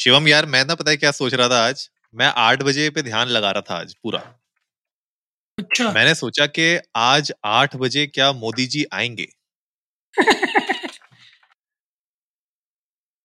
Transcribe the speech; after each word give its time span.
शिवम 0.00 0.28
यार 0.28 0.46
मैं 0.46 0.64
ना 0.64 0.74
पता 0.74 0.90
है 0.90 0.96
क्या 0.96 1.10
सोच 1.10 1.34
रहा 1.34 1.48
था 1.48 1.66
आज? 1.66 1.90
मैं 2.14 2.26
आठ 2.26 2.62
बजे 2.62 2.90
पे 2.90 3.02
ध्यान 3.02 3.28
लगा 3.28 3.50
रहा 3.50 3.62
था 3.70 3.74
आज 3.74 3.94
पूरा। 4.02 4.18
अच्छा। 5.58 5.92
मैंने 5.92 6.14
सोचा 6.14 6.46
कि 6.46 6.78
आज 6.96 7.32
आठ 7.44 7.76
बजे 7.76 8.06
क्या 8.06 8.32
मोदी 8.32 8.66
जी 8.66 8.84
आएँगे? 8.92 9.28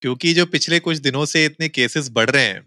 क्योंकि 0.02 0.34
जो 0.34 0.46
पिछले 0.46 0.80
कुछ 0.80 0.96
दिनों 0.98 1.24
से 1.24 1.44
इतने 1.44 1.68
केसेस 1.68 2.08
बढ़ 2.10 2.30
रहे 2.30 2.44
हैं 2.44 2.62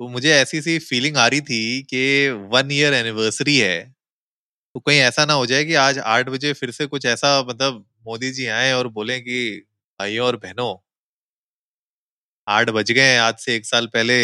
तो 0.00 0.08
मुझे 0.08 0.32
ऐसी 0.32 0.62
सी 0.62 0.78
फीलिंग 0.78 1.16
आ 1.16 1.26
रही 1.26 1.40
थी 1.40 1.82
कि 1.82 2.28
वन 2.28 2.70
ईयर 2.72 2.94
एनिवर्सरी 2.94 3.58
है 3.58 3.94
तो 4.74 4.80
कहीं 4.80 4.98
ऐसा 5.00 5.24
ना 5.24 5.32
हो 5.32 5.46
जाए 5.46 5.64
कि 5.64 5.74
आज 5.74 5.98
आठ 5.98 6.28
बजे 6.28 6.52
फिर 6.52 6.70
से 6.70 6.86
कुछ 6.86 7.06
ऐसा 7.06 7.42
मतलब 7.42 7.86
मोदी 8.06 8.30
जी 8.30 8.46
आए 8.46 8.72
और 8.72 8.88
बोले 8.88 9.20
कि 9.20 9.66
भाइयों 10.00 10.26
और 10.26 10.36
बहनों 10.36 10.85
आठ 12.48 12.70
बज 12.70 12.92
गए 12.92 13.02
हैं 13.02 13.20
आज 13.20 13.38
से 13.38 13.54
एक 13.56 13.66
साल 13.66 13.86
पहले 13.86 14.16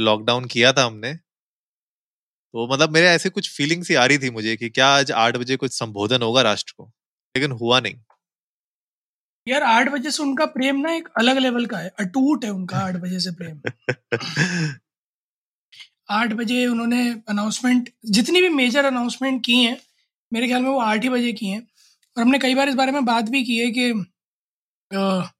लॉकडाउन 0.00 0.44
किया 0.44 0.72
था 0.72 0.84
हमने। 0.84 1.12
तो 1.14 2.66
मतलब 2.72 2.90
मेरे 2.90 3.06
ऐसे 3.06 3.28
कुछ 3.28 3.50
फीलिंग 3.56 3.84
सी 3.84 3.94
आ 3.94 4.04
रही 4.04 4.18
थी 4.18 4.30
मुझे 4.30 4.56
कि 4.56 4.68
क्या 4.70 4.88
आज 4.88 5.12
आठ 5.12 5.36
बजे 5.36 5.56
कुछ 5.56 5.72
संबोधन 5.72 6.22
होगा 6.22 6.42
राष्ट्र 6.42 6.74
को 6.76 6.84
लेकिन 7.34 7.52
हुआ 7.52 7.80
नहीं। 7.80 7.94
यार 9.48 9.62
आठ 9.62 9.88
बजे 9.88 10.10
से 10.10 10.22
उनका 10.22 10.44
प्रेम 10.46 10.76
ना 10.76 10.92
एक 10.92 11.08
अलग 11.18 11.38
लेवल 11.38 11.66
का 11.66 11.78
है 11.78 11.88
अटूट 12.00 12.44
है 12.44 12.50
उनका 12.50 12.78
आठ 12.78 12.94
बजे 12.94 13.20
से 13.20 13.30
प्रेम। 13.30 13.60
आठ 16.10 16.32
बजे 16.32 16.66
उन्होंने 16.66 17.10
अनाउंसमेंट 17.28 17.90
जितनी 18.10 18.40
भी 18.40 18.48
मेजर 18.48 18.84
अनाउंसमेंट 18.84 19.44
की 19.44 19.62
हैं 19.62 19.76
मेरे 20.32 20.46
ख्याल 20.46 20.62
में 20.62 20.70
वो 20.70 20.80
आठ 20.80 21.02
ही 21.02 21.08
बजे 21.08 21.32
की 21.32 21.46
हैं। 21.46 21.60
और 22.16 22.22
हमने 22.22 22.38
कई 22.38 22.54
बार 22.54 22.68
इस 22.68 22.74
बारे 22.74 22.92
में 22.92 23.04
बात 23.04 23.24
भी 23.24 23.44
की 23.44 23.58
है 23.58 23.70
कि 23.70 23.90
अ, 24.90 25.33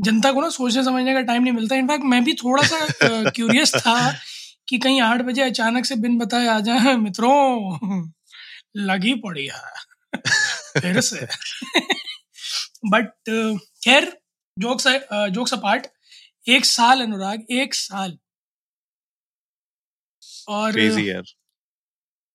जनता 0.00 0.32
को 0.32 0.40
ना 0.40 0.48
सोचने 0.50 0.82
समझने 0.84 1.14
का 1.14 1.20
टाइम 1.22 1.42
नहीं 1.42 1.52
मिलता। 1.52 1.76
इनफैक्ट 1.76 2.04
मैं 2.04 2.22
भी 2.24 2.32
थोड़ा 2.34 2.62
सा 2.64 3.30
क्यूरियस 3.30 3.74
था 3.76 3.96
कि 4.68 4.78
कहीं 4.78 5.00
आठ 5.02 5.22
बजे 5.22 5.42
अचानक 5.42 5.84
से 5.84 5.96
बिन 5.96 6.18
बताए 6.18 6.46
आ 6.46 6.58
जाए। 6.60 6.94
मित्रों 6.96 8.08
लगी 8.78 9.14
पड़ी 9.20 9.46
है। 9.46 10.20
फिर 10.80 11.00
से। 11.02 11.26
बट 12.86 13.10
खैर 13.84 14.04
जोक्स 14.56 14.86
जोक्स 15.30 15.54
अपार्ट 15.54 15.86
एक 16.46 16.64
साल 16.64 17.00
अनुराग 17.02 17.46
एक 17.52 17.74
साल। 17.74 18.18
और 20.48 20.78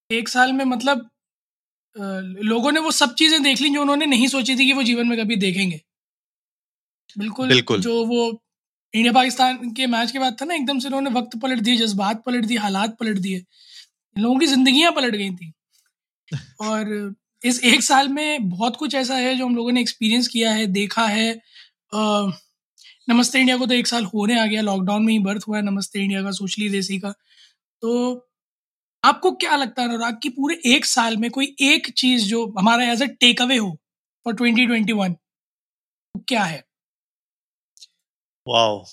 एक 0.10 0.30
साल 0.30 0.54
में 0.54 0.64
मतलब 0.66 1.10
लोगों 1.96 2.72
ने 2.72 2.80
वो 2.80 2.92
सब 2.92 3.14
चीज़ें 3.16 3.42
देख 3.44 3.62
ली 3.62 3.70
जो 3.70 3.82
उन्होंने 3.82 4.06
नहीं 4.06 4.28
सोची 4.28 4.56
थी 4.56 4.66
कि 4.66 4.74
वो 4.74 4.84
जीवन 4.84 5.08
में 5.08 5.18
कभी 5.20 5.36
देखेंगे। 5.38 5.82
बिल्कुल 7.16 7.48
बिल्कुल। 7.50 7.82
जो 7.82 8.06
वो 8.06 8.22
इंडिया 8.94 9.14
पाकिस्तान 9.14 9.72
के 9.72 9.88
मैच 9.88 10.12
के 10.12 10.20
बाद 10.20 10.38
था 10.42 10.46
ना 10.46 10.56
एकदम 10.56 10.80
से 10.80 10.88
उन्होंने 10.88 11.10
वक्त 11.12 11.38
पलट 11.38 11.60
दिए 11.60 11.76
जज्बात 11.78 12.24
पलट 12.26 12.46
दिए 12.46 12.58
हालात 12.58 12.98
पलट 13.00 13.18
दिए। 13.18 13.38
इन 13.38 14.24
लोगों 14.24 14.40
की 14.40 14.48
जिंदगियाँ 14.48 14.92
पलट 14.92 15.16
गई 15.16 15.30
थी। 15.36 15.52
और 16.62 17.16
इस 17.44 17.64
एक 17.64 17.84
साल 17.84 18.08
में 18.10 18.50
बहुत 18.50 18.76
कुछ 18.76 18.96
ऐसा 18.96 19.16
है 19.16 19.36
जो 19.36 19.46
हम 19.46 19.56
लोगों 19.56 19.72
ने 19.72 19.82
एक्सपीरियंस 19.82 20.28
किया 20.28 20.52
है 20.54 20.66
देखा 20.68 21.06
है। 21.08 21.32
अ, 21.94 22.32
नमस्ते 23.10 23.40
इंडिया 23.40 23.58
को 23.58 23.66
तो 23.66 23.74
एक 23.74 23.88
साल 23.88 24.06
होने 24.06 24.40
आ 24.40 24.46
गया 24.46 24.62
लॉकडाउन 24.62 25.06
में 25.06 25.14
ही 25.14 25.20
बर्थ 25.20 25.44
हुआ 25.48 25.58
है 25.58 25.64
नमस्ते 25.64 26.00
इंडिया 26.00 26.24
का 26.24 26.32
सोशली 26.32 26.70
देसी 26.70 27.00
का। 27.00 27.12
तो 27.84 27.94
आपको 29.04 29.32
क्या 29.32 29.56
लगता 29.56 29.82
है 29.82 29.88
अनुराग 29.90 30.20
कि 30.24 30.30
पूरे 30.30 30.56
एक 30.66 30.86
साल 30.86 31.18
में 31.18 31.30
कोई 31.32 31.56
एक 31.62 31.90
चीज़ 31.98 32.26
जो 32.26 32.46
हमारा 32.60 32.92
एज 32.92 33.04
अ 33.04 33.06
टेक 33.20 33.42
अवे 33.42 33.58
हो 33.58 33.72
फॉर 34.26 34.34
2021 34.34 35.14
तो 36.16 36.20
क्या 36.28 36.44
है? 36.44 36.64
वाओ 38.48 38.86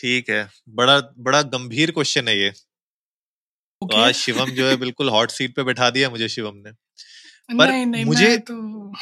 ठीक 0.00 0.30
है। 0.30 0.50
बड़ा 0.68 1.00
बड़ा 1.00 1.42
गंभीर 1.42 1.90
क्वेश्चन 1.90 2.28
है 2.28 2.38
ये। 2.38 2.50
okay. 2.50 3.92
तो 3.92 3.96
आज 3.96 4.14
शिवम 4.14 4.50
जो 4.50 4.68
है 4.68 4.76
बिल्कुल 4.76 5.08
हॉट 5.08 5.30
सीट 5.30 5.56
पे 5.56 5.62
बैठा 5.62 5.90
दिया 5.90 6.10
मुझे 6.10 6.28
शिवम 6.28 6.56
ने। 6.56 6.70
पर 7.58 7.68
नहीं 7.68 7.86
नहीं 7.86 8.04
मुझे- 8.04 8.28
मैं 8.28 8.40
तो 8.40 8.92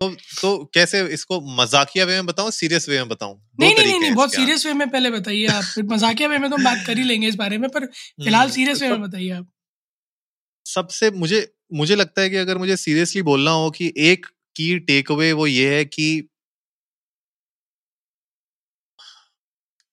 तो 0.00 0.14
तो 0.14 0.64
कैसे 0.74 1.08
इसको 1.14 1.40
मजाकिया 1.40 2.04
वे 2.04 2.14
में 2.14 2.26
बताऊँ 2.26 2.50
सीरियस 2.50 2.88
वे 2.88 2.96
में 2.98 3.08
बताऊँ? 3.08 3.50
नहीं 3.60 3.74
नहीं 3.74 3.86
नहीं 3.86 4.00
नहीं 4.00 4.14
बहुत 4.14 4.34
सीरियस 4.34 4.66
वे 4.66 4.72
में 4.72 4.90
पहले 4.90 5.10
बताइए 5.10 5.46
आप। 5.46 5.64
फिर 5.64 5.84
मजाकिया 5.84 6.28
वे 6.28 6.38
में 6.38 6.50
तो 6.50 6.56
हम 6.56 6.64
बात 6.64 6.86
कर 6.86 6.98
ही 6.98 7.04
लेंगे 7.04 7.28
इस 7.28 7.34
बारे 7.34 7.58
में 7.58 7.70
पर 7.70 7.86
फ़िलहाल 7.86 8.46
हम्म, 8.46 8.54
सीरियस 8.54 8.82
वे 8.82 8.88
तो 8.88 8.98
में 8.98 9.08
बताइए 9.08 9.30
आप। 9.30 9.52
सबसे 10.66 11.10
मुझे 11.10 11.54
मुझे 11.72 11.96
लगता 11.96 12.22
है 12.22 12.30
कि 12.30 12.36
अगर 12.36 12.58
मुझे 12.58 12.76
सीरियसली 12.76 13.22
बोलना 13.22 13.50
हो 13.50 13.70
कि 13.70 13.92
एक 13.96 14.26
की 14.56 14.78
टेक 14.78 15.12
अवे 15.12 15.32
वो 15.32 15.46
ये 15.46 15.76
है 15.76 15.84
कि 15.84 16.28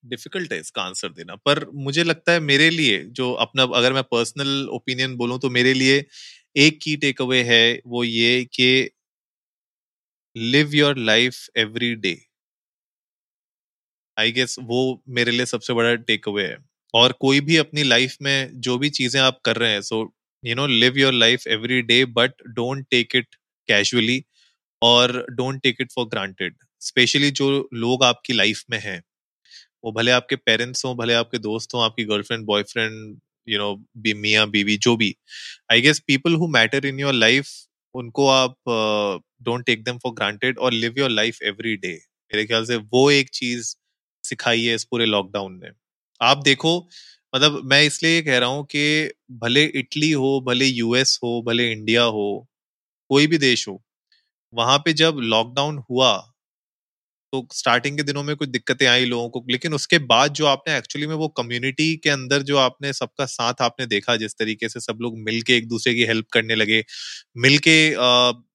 डिफ़िकल्ट 0.04 0.54
है 0.54 0.60
इसका 0.60 0.82
आंसर 0.84 1.10
देना। 1.12 1.36
पर 1.38 1.66
मुझे 1.78 2.04
लगता 2.04 2.32
है 2.32 2.40
मेरे 2.42 2.70
लिए 2.72 3.00
जो 3.12 3.32
अपना, 3.36 3.64
अगर 3.66 3.94
मैं 3.94 4.04
पर्सनल 4.12 4.68
ओपिनियन 4.74 5.16
बोलूँ 5.18 5.40
तो 5.40 5.50
मेरे 5.52 5.74
लिए 5.76 6.04
एक 6.58 6.80
की 6.84 6.96
टेक 6.98 7.22
अवे 7.22 7.42
है 7.46 7.64
वो 7.88 8.04
ये 8.04 8.44
कि 8.54 8.90
live 10.36 10.74
your 10.76 10.98
life 11.00 11.36
every 11.58 11.94
day 11.98 12.16
I 14.18 14.32
guess 14.32 14.56
वो 14.62 14.80
मेरे 15.10 15.32
लिए 15.32 15.46
सबसे 15.46 15.74
बड़ा 15.74 15.94
टेक 16.04 16.28
अवे 16.30 16.44
है। 16.44 16.58
और 16.94 17.12
कोई 17.22 17.40
भी 17.42 17.56
अपनी 17.58 17.84
लाइफ 17.84 18.16
में 18.22 18.60
जो 18.62 18.78
भी 18.78 18.90
चीज़ें 18.92 19.20
आप 19.22 19.40
कर 19.46 19.56
रहे 19.58 19.72
हैं 19.72 19.82
so 19.84 20.02
you 20.44 20.56
know 20.56 20.66
live 20.68 20.98
your 20.98 21.14
life 21.14 21.48
every 21.48 21.82
day 21.84 22.04
but 22.18 22.34
don't 22.50 22.86
take 22.92 23.16
it 23.16 23.36
casually 23.70 24.24
और 24.82 25.26
don't 25.32 25.62
take 25.64 25.78
it 25.82 25.92
for 25.92 26.06
granted 26.10 26.56
specially 26.82 27.32
जो 27.34 27.50
लोग 27.76 28.04
आपकी 28.04 28.34
लाइफ 28.34 28.64
में 28.72 28.80
हैं। 28.82 29.02
वो 29.84 29.92
भले 29.92 30.12
आपके 30.12 30.36
पेरेंट्स 30.38 30.86
हों, 30.86 30.96
भले 30.98 31.14
आपके 31.16 31.38
दोस्त 31.40 31.74
हों, 31.76 31.84
आपकी 31.84 32.06
girlfriend, 32.06 32.46
boyfriend, 32.46 33.20
you 33.48 33.60
know, 33.60 33.76
B, 33.98 34.14
मियाँ, 34.16 34.48
बीवी, 34.50 34.78
जो 34.80 34.96
भी। 34.98 35.16
I 35.72 35.82
guess 35.82 36.00
people 36.08 36.36
who 36.36 36.48
matter 36.50 36.86
in 36.86 37.00
your 37.00 37.14
life, 37.14 37.50
उनको 37.96 38.28
आप 38.30 38.56
don't 39.44 39.66
take 39.66 39.84
them 39.84 39.98
for 40.00 40.14
granted 40.14 40.58
और 40.60 40.74
live 40.74 40.94
your 41.00 41.10
life 41.12 41.42
every 41.44 41.76
day 41.78 41.94
मेरे 42.32 42.46
ख्याल 42.46 42.66
से 42.66 42.76
वो 42.78 43.10
एक 43.12 43.30
चीज़ 43.34 43.76
सिखाई 44.24 44.64
है 44.64 44.76
इस 44.76 44.84
पूरे 44.86 45.06
लॉकडाउन 45.08 45.60
ने। 45.64 45.70
आप 46.22 46.38
देखो 46.44 46.78
मतलब 47.34 47.62
मैं 47.66 47.82
इसलिए 47.84 48.22
कह 48.24 48.38
रहा 48.40 48.50
हूँ 48.50 48.64
कि 48.68 49.10
भले 49.34 49.64
इटली 49.76 50.12
हो, 50.12 50.40
भले 50.48 50.66
यूएस 50.66 51.20
हो, 51.24 51.42
भले 51.44 51.72
इंडिया 51.72 52.04
हो, 52.06 52.48
कोई 53.10 53.28
भी 53.28 53.38
देश 53.40 53.68
हो, 53.68 53.82
वहाँ 54.54 54.78
पे 54.86 54.94
जब 54.96 55.18
लॉकडाउन 55.24 55.78
हुआ 55.92 56.12
तो 57.34 57.48
स्टार्टिंग 57.54 57.98
के 57.98 58.04
दिनों 58.04 58.22
में 58.24 58.36
कुछ 58.36 58.50
दिक्कतें 58.50 58.86
आई 58.88 59.06
लोगों 59.06 59.30
को, 59.30 59.44
लेकिन 59.50 59.74
उसके 59.74 59.98
बाद 60.06 60.34
जो 60.34 60.46
आपने 60.48 60.78
एक्चुअली 60.78 61.08
में 61.08 61.16
वो 61.16 61.28
कम्युनिटी 61.38 61.96
के 62.04 62.10
अंदर 62.10 62.42
जो 62.44 62.58
आपने 62.60 62.92
सबका 62.94 63.26
साथ 63.28 63.62
आपने 63.62 63.86
देखा, 63.88 64.16
जिस 64.16 64.36
तरीके 64.40 64.70
से 64.70 64.80
सब 64.80 64.98
लोग 65.02 65.18
मिलके 65.22 65.56
एक 65.58 65.68
दूसरे 65.68 65.94
की 65.94 66.04
हेल्प 66.06 66.28
करने 66.34 66.56
लगे, 66.56 66.84
मिलके 67.38 67.76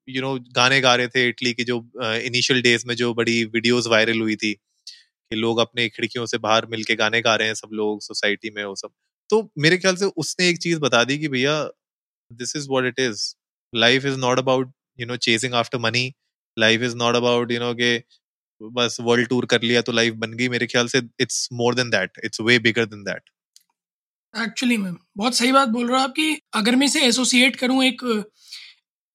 यू 0.08 0.22
नो 0.22 0.34
गाने 0.56 0.80
गा 0.80 0.94
रहे 0.94 1.08
थे 1.08 1.28
इटली 1.28 1.52
की 1.54 1.64
जो 1.64 1.78
इनिशियल 2.04 2.62
डेज़ 2.62 2.84
में 2.88 2.94
जो 2.96 3.12
बड़ी 3.14 3.42
वीडियोस 3.46 3.86
वायरल 3.88 4.20
हुई 4.20 4.36
थी, 4.36 4.52
कि 4.54 5.36
लोग 5.36 5.58
अपने 5.60 5.88
खिड़कियों 5.88 6.26
से 6.26 6.38
बाहर 6.38 6.66
मिलके 6.70 6.94
गाने 6.96 7.20
गा 7.22 7.34
रहे 7.36 7.48
हैं 7.48 7.54
सब 7.54 7.70
लोग 7.74 8.02
सोसाइटी 8.02 8.50
में 8.50 8.64
वो 8.64 8.74
सब। 8.76 8.90
तो 9.30 9.50
मेरे 9.58 9.78
ख्याल 9.78 9.96
से 9.96 10.06
उसने 10.16 10.48
एक 10.48 10.58
चीज़ 10.58 10.78
बता 10.80 11.02
दी 11.04 11.18
कि 11.18 11.28
भैया 11.28 11.62
this 12.30 12.56
is 12.56 12.68
what 12.70 12.86
it 12.86 13.00
is 13.00 13.26
life 13.72 14.04
is 14.06 14.16
not 14.18 14.38
about 14.38 14.72
you 14.98 15.06
know 15.06 15.16
chasing 15.28 15.54
after 15.54 15.78
money 15.80 16.12
life 16.56 16.82
is 16.82 16.96
not 16.96 17.16
about 17.16 17.52
you 17.52 17.58
know 17.60 17.72
के 17.74 17.96
बस 18.60 18.96
वर्ल्ड 19.00 19.28
टूर 19.28 19.46
कर 19.46 19.62
लिया 19.62 19.82
तो 19.82 19.92
लाइफ 19.92 20.14
बन 20.16 20.32
गई 20.32 20.48
मेरे 20.48 20.66
ख्याल 20.66 20.88
से। 20.88 21.02
It's 21.20 21.48
more 21.52 21.74
than 21.74 21.90
that 21.90 22.20
it's 22.24 22.40
way 22.40 22.58
bigger 22.58 22.84
than 22.86 23.02
that 23.04 23.30
actually 24.34 24.76
में 24.76 24.92
बहुत 25.16 25.34
सही 25.34 25.52
बात 25.52 25.68
बोल 25.68 25.86
रहे 25.88 25.98
हो 25.98 26.02
आप 26.04 26.12
कि 26.12 26.40
अगर 26.54 26.76
मैं 26.76 26.86
इसे 26.86 27.04
एसोसिएट 27.06 27.56
करूँ 27.56 27.84
एक 27.84 28.02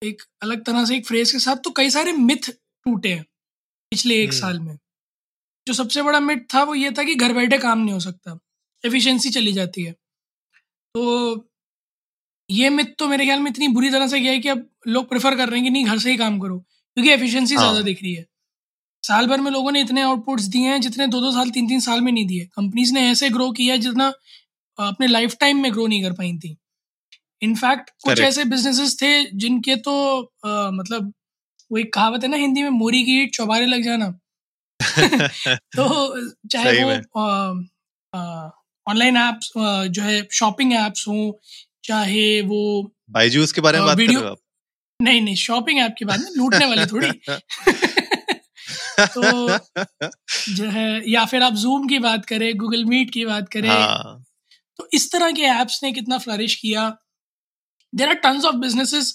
एक 0.02 0.22
अलग 0.42 0.64
तरह 0.66 0.86
से 0.86 0.96
एक 0.96 1.08
फ्रेज 1.08 1.32
के 1.32 1.40
साथ 1.40 1.56
तो 1.56 1.70
कई 1.72 1.90
सारे 1.90 2.12
मिथ 2.14 2.50
टूटे 2.50 3.10
हैं 3.10 3.24
पिछले 3.92 4.16
एक 4.16 4.30
हम्म। 4.30 4.40
साल 4.40 4.60
में। 4.60 4.78
जो 5.68 5.74
सबसे 5.74 6.02
बड़ा 6.02 6.20
मिथ 6.20 6.38
था 6.54 6.64
वो 6.64 6.76
ये 6.76 6.92
था 6.92 7.04
कि 7.04 7.16
घर 7.16 7.34
बैठे 7.34 7.58
काम 7.58 7.80
नहीं 7.80 7.94
हो 7.94 8.00
सकता। 8.00 8.38
एफिशिएंसी 8.84 9.30
चली 9.30 9.54
जाती 9.54 9.84
है। 9.84 9.92
तो 10.96 11.50
ये 12.50 12.70
मिथ 12.70 12.86
तो 13.00 13.08
मेरे 13.08 13.26
ख्याल 13.26 13.40
में 13.40 13.50
इतनी 13.52 13.68
बुरी 13.68 13.90
तरह 13.90 14.08
से 14.08 14.20
गया 14.20 14.32
है 14.32 14.40
कि 14.40 14.50
अब 14.50 14.68
लोग 14.88 15.10
प्रेफर 15.10 15.36
कर 15.38 15.50
रहे 15.50 15.60
हैं 15.60 15.64
कि 15.64 15.70
नहीं 15.70 15.86
घर 15.86 16.00
से 16.00 16.12
ही 16.12 16.18
काम 16.18 16.40
करो 16.40 16.58
क्योंकि 16.58 17.12
एफिशिएंसी 17.12 17.56
हाँ। 17.56 17.64
ज़्यादा 17.64 17.82
दिख 17.82 18.02
रही 18.04 18.14
है। 18.14 18.26
साल 19.04 19.28
भर 19.28 19.42
में 19.42 19.52
लोगों 19.52 19.72
ने 19.72 19.82
इतने 19.82 20.02
आउटपुट्स 20.02 20.44
दिए 20.44 20.68
हैं 20.70 20.82
जितने 20.82 21.08
दो 21.08 21.20
दो 21.22 21.32
साल 21.32 21.50
तीन 21.50 21.68
तीन 21.68 21.80
साल 21.80 22.02
में 22.02 22.12
नहीं 22.12 22.26
दिए। 22.26 22.46
कंपनीज़ 22.46 22.94
ने 22.94 23.10
ऐसे 23.12 23.30
ग्रो 23.30 23.52
किया 23.52 23.74
है 23.74 23.80
जितना 23.80 24.08
अपने 24.80 25.08
लाइफ 25.08 25.36
टाइम 25.40 25.62
में 25.62 25.72
ग्रो 25.74 25.88
नहीं 25.88 26.04
कर 26.04 26.14
पाई 26.14 26.38
थी। 26.38 26.56
इनफैक्ट 27.42 27.90
कुछ 27.90 28.20
ऐसे 28.24 28.44
बिजनेसेस 28.46 28.96
थे 29.02 29.12
जिनके 29.38 29.76
तो 29.76 29.96
अ, 30.46 30.70
मतलब 30.74 31.14
वो 31.72 31.78
एक 31.78 31.94
कहावत 31.94 32.24
है 32.24 32.30
ना 32.30 32.38
हिंदी 32.38 32.64
में 32.64 32.70
मोरी 32.70 33.04
की 33.04 33.26
चौबारे 33.28 33.66
लग 33.66 33.84
जाना। 33.84 34.10
तो 35.78 35.88
चाहे 36.48 36.84
वो 36.84 36.90
ऑनलाइन 38.88 39.18
एप्स 39.18 39.52
जो 39.90 40.02
है 40.02 40.28
शॉपिंग 40.32 40.74
एप्स 40.74 41.08
हो 41.08 41.40
चाहे 41.84 42.42
वो 42.42 42.62
बाईजूस 43.10 43.52
के 43.52 43.62
बारे 43.62 43.78
में 43.80 43.88
बात 43.88 43.98
कर 43.98 44.04
रहे 44.04 44.16
हो 44.16 44.30
आप? 44.30 44.38
नहीं 45.02 45.22
नहीं 45.22 45.36
शॉपिंग 45.36 45.80
ऐप 45.80 45.96
की 46.00 46.06
बात 46.06 46.20
नहीं 46.20 46.36
लूटने 46.38 46.66
वाली 46.66 46.86
थोड़ी। 46.86 47.10
तो 49.00 49.58
जो 50.56 50.70
है 50.70 51.12
या 51.12 51.26
फिर 51.26 51.44
आप 51.44 51.54
जूम 51.54 51.88
की 51.88 52.00
बात 52.00 52.26
करें 52.26 52.58
गूगल 52.58 52.86
मीट 52.86 53.12
की 53.12 53.26
बात 53.26 53.50
करें। 53.50 53.70
हाँ। 53.70 54.24
तो 54.80 54.88
इस 54.94 55.12
तरह 55.12 55.32
के 55.32 55.42
ऐप्स 55.42 55.80
ने 55.84 55.92
कितना 55.92 56.18
फ्लरिश 56.18 56.56
किया। 56.56 56.90
There 57.94 58.10
are 58.10 58.16
tons 58.16 58.46
of 58.46 58.56
businesses 58.56 59.14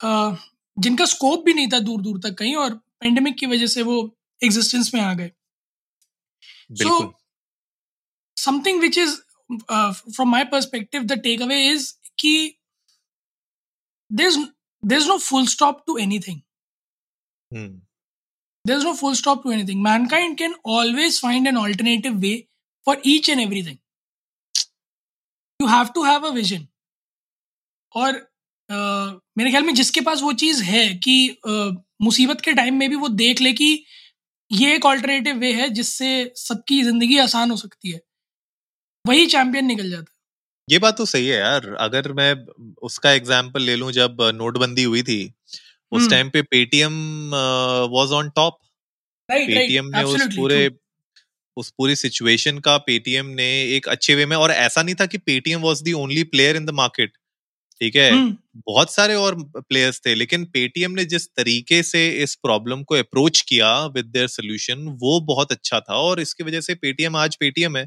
जिनका 0.00 1.04
स्कोप 1.04 1.44
भी 1.44 1.54
नहीं 1.54 1.68
था 1.68 1.78
दूर 1.78 2.02
दूर 2.02 2.18
तक 2.18 2.34
कहीं 2.38 2.54
और 2.56 2.74
पेंडेमिक 3.00 3.38
की 3.38 3.46
वजह 3.46 3.66
से 3.66 3.82
वो 3.82 3.98
एग्जिस्टेंस 4.40 4.94
में 4.94 5.00
आ 5.00 5.12
गए। 5.14 5.30
So 6.72 7.14
something 8.36 8.80
which 8.80 8.98
is 8.98 9.16
from 9.52 10.30
my 10.30 10.44
perspective 10.44 11.02
the 11.02 11.18
take 11.20 11.42
away 11.42 11.62
is 11.68 11.92
कि 12.18 12.34
there 14.10 14.98
is 14.98 15.08
no 15.08 15.18
full 15.18 15.46
stop 15.46 15.82
to 15.86 15.96
anything 15.98 16.40
hmm. 17.50 17.80
There's 18.64 18.84
no 18.84 18.94
full 18.94 19.14
stop 19.14 19.42
to 19.42 19.50
anything. 19.50 19.82
Mankind 19.82 20.38
can 20.38 20.54
always 20.64 21.18
find 21.18 21.46
an 21.46 21.56
alternative 21.56 22.20
way 22.22 22.48
for 22.86 22.96
each 23.02 23.28
and 23.28 23.40
everything. 23.40 23.78
You 25.60 25.66
have 25.68 25.92
to 25.94 26.04
have 26.04 26.24
a 26.24 26.32
vision. 26.32 26.68
और 27.94 28.12
uh, 28.70 29.18
मेरे 29.38 29.50
ख्याल 29.50 29.62
में 29.62 29.74
जिसके 29.74 30.00
पास 30.00 30.22
वो 30.22 30.32
चीज़ 30.42 30.62
है 30.62 30.88
कि 30.94 31.16
uh, 31.48 31.72
मुसीबत 32.02 32.40
के 32.40 32.52
टाइम 32.52 32.78
में 32.78 32.88
भी 32.90 32.96
वो 32.96 33.08
देख 33.08 33.40
ले 33.40 33.52
कि 33.52 33.84
ये 34.50 34.74
एक 34.74 34.86
ऑल्टरनेटिव 34.86 35.36
वे 35.36 35.52
है 35.52 35.68
जिससे 35.68 36.08
सबकी 36.36 36.82
ज़िंदगी 36.82 37.18
आसान 37.18 37.50
हो 37.50 37.56
सकती 37.56 37.90
है। 37.90 38.00
वही 39.06 39.26
चैंपियन 39.26 39.66
निकल 39.66 39.90
जाता 39.90 40.10
है। 40.10 40.20
ये 40.70 40.78
बात 40.78 40.96
तो 40.96 41.04
सही 41.04 41.26
है 41.26 41.38
यार। 41.38 41.66
अगर 41.80 42.12
मैं 42.12 42.34
उसका 42.82 43.12
एग्ज़ाम्पल 43.12 43.62
ले 43.62 43.76
लूँ 43.76 43.92
जब 43.92 44.16
नोटबंदी 44.34 44.82
हुई 44.82 45.02
थी 45.02 45.20
उस 45.92 46.00
हम्म। 46.00 46.10
टाइम 46.10 46.30
पे 46.30 46.42
Paytm 46.44 46.92
was 47.92 48.12
on 48.12 48.28
top 48.36 48.58
Paytm 49.28 49.86
ने 49.88 50.02
उस 50.04 50.26
पूरे 50.36 50.68
उस 51.56 51.72
पूरी 51.78 51.96
सिचुएशन 51.96 52.58
का 52.58 52.76
पेटीएम 52.82 53.26
ने 53.34 53.50
एक 53.70 53.88
अच्छे 53.88 54.14
वे 54.14 54.26
में 54.26 54.36
और 54.36 54.50
ऐसा 54.52 54.82
नहीं 54.82 54.94
था 54.94 55.06
कि 55.06 55.18
Paytm 55.20 55.60
was 55.62 55.82
the 55.82 55.92
only 55.96 56.22
player 56.26 56.56
in 56.56 56.64
the 56.64 56.70
market 56.74 57.12
ठीक 57.80 57.96
है 57.96 58.10
हम्म। 58.10 58.36
बहुत 58.66 58.92
सारे 58.92 59.14
और 59.16 59.34
प्लेयर्स 59.54 60.00
थे 60.00 60.14
लेकिन 60.14 60.44
पेटीएम 60.46 60.90
ने 60.90 61.04
जिस 61.06 61.26
तरीके 61.30 61.82
से 61.82 62.08
इस 62.22 62.34
प्रॉब्लम 62.38 62.82
को 62.82 62.94
अप्रोच 62.96 63.40
किया 63.42 63.70
विद 63.86 64.06
देयर 64.06 64.26
सोल्यूशन 64.28 64.86
वो 65.00 65.20
बहुत 65.26 65.52
अच्छा 65.52 65.80
था 65.80 65.94
और 66.00 66.20
इसकी 66.20 66.44
वजह 66.44 66.60
से 66.60 66.74
पेटीएम 66.76 67.16
आज 67.16 67.36
पेटीएम 67.36 67.76
है 67.76 67.86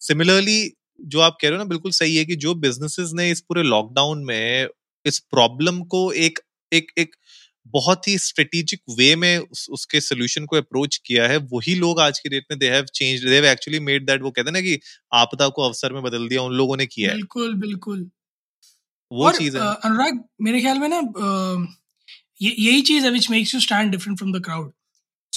सिमिलरली 0.00 0.58
जो 1.06 1.20
आप 1.20 1.38
कह 1.40 1.48
रहे 1.48 1.56
हो 1.56 1.62
ना 1.62 1.68
बिल्कुल 1.68 1.92
सही 1.92 2.16
है 2.16 2.24
कि 2.24 2.36
जो 2.38 2.54
बिजनेसेस 2.56 3.10
ने 3.14 3.30
इस 3.30 3.40
पूरे 3.40 3.62
लॉकडाउन 3.64 4.24
में 4.24 4.68
इस 5.04 5.18
प्रॉब्लम 5.30 5.80
को 5.86 6.10
एक 6.20 6.38
एक 6.72 6.92
एक 6.98 7.16
बहुत 7.74 8.06
ही 8.08 8.16
स्ट्रेटेजिक 8.18 8.80
वे 8.98 9.14
में 9.16 9.38
उस, 9.38 9.66
उसके 9.70 10.00
सोल्यूशन 10.00 10.44
को 10.46 10.56
अप्रोच 10.56 10.96
किया 11.06 11.26
है। 11.28 11.36
वही 11.52 11.74
लोग 11.74 12.00
आज 12.00 12.18
की 12.18 12.28
डेट 12.28 12.44
में 12.50 12.58
they 12.58 12.68
have 12.70 12.84
change 12.94 13.24
they 13.24 13.34
have 13.34 13.44
actually 13.46 13.80
made 13.80 14.06
that 14.06 14.22
वो 14.22 14.30
कहते 14.30 14.48
हैं 14.48 14.52
ना 14.52 14.60
कि 14.60 14.78
आपदा 15.14 15.48
को 15.48 15.62
अवसर 15.62 15.92
में 15.92 16.02
बदल 16.02 16.28
दिया 16.28 16.42
उन 16.42 16.54
लोगों 16.54 16.76
ने 16.76 16.86
किया 16.86 17.10
है। 17.10 17.16
बिल्कुल 17.16 17.54
बिल्कुल। 17.54 18.10
वो 19.10 19.30
चीज़ 19.32 19.56
है। 19.56 19.62
अनुराग 19.84 20.22
मेरे 20.42 20.60
ख्याल 20.60 20.78
में 20.78 20.88
ना 20.88 21.00
ये 22.42 22.54
यही 22.60 22.80
चीज़ 22.82 23.04
है 23.04 23.10
which 23.10 23.30
makes 23.30 23.54
you 23.54 23.60
stand 23.60 23.90
different 23.90 24.18
from 24.18 24.32
the 24.32 24.42
crowd 24.44 24.72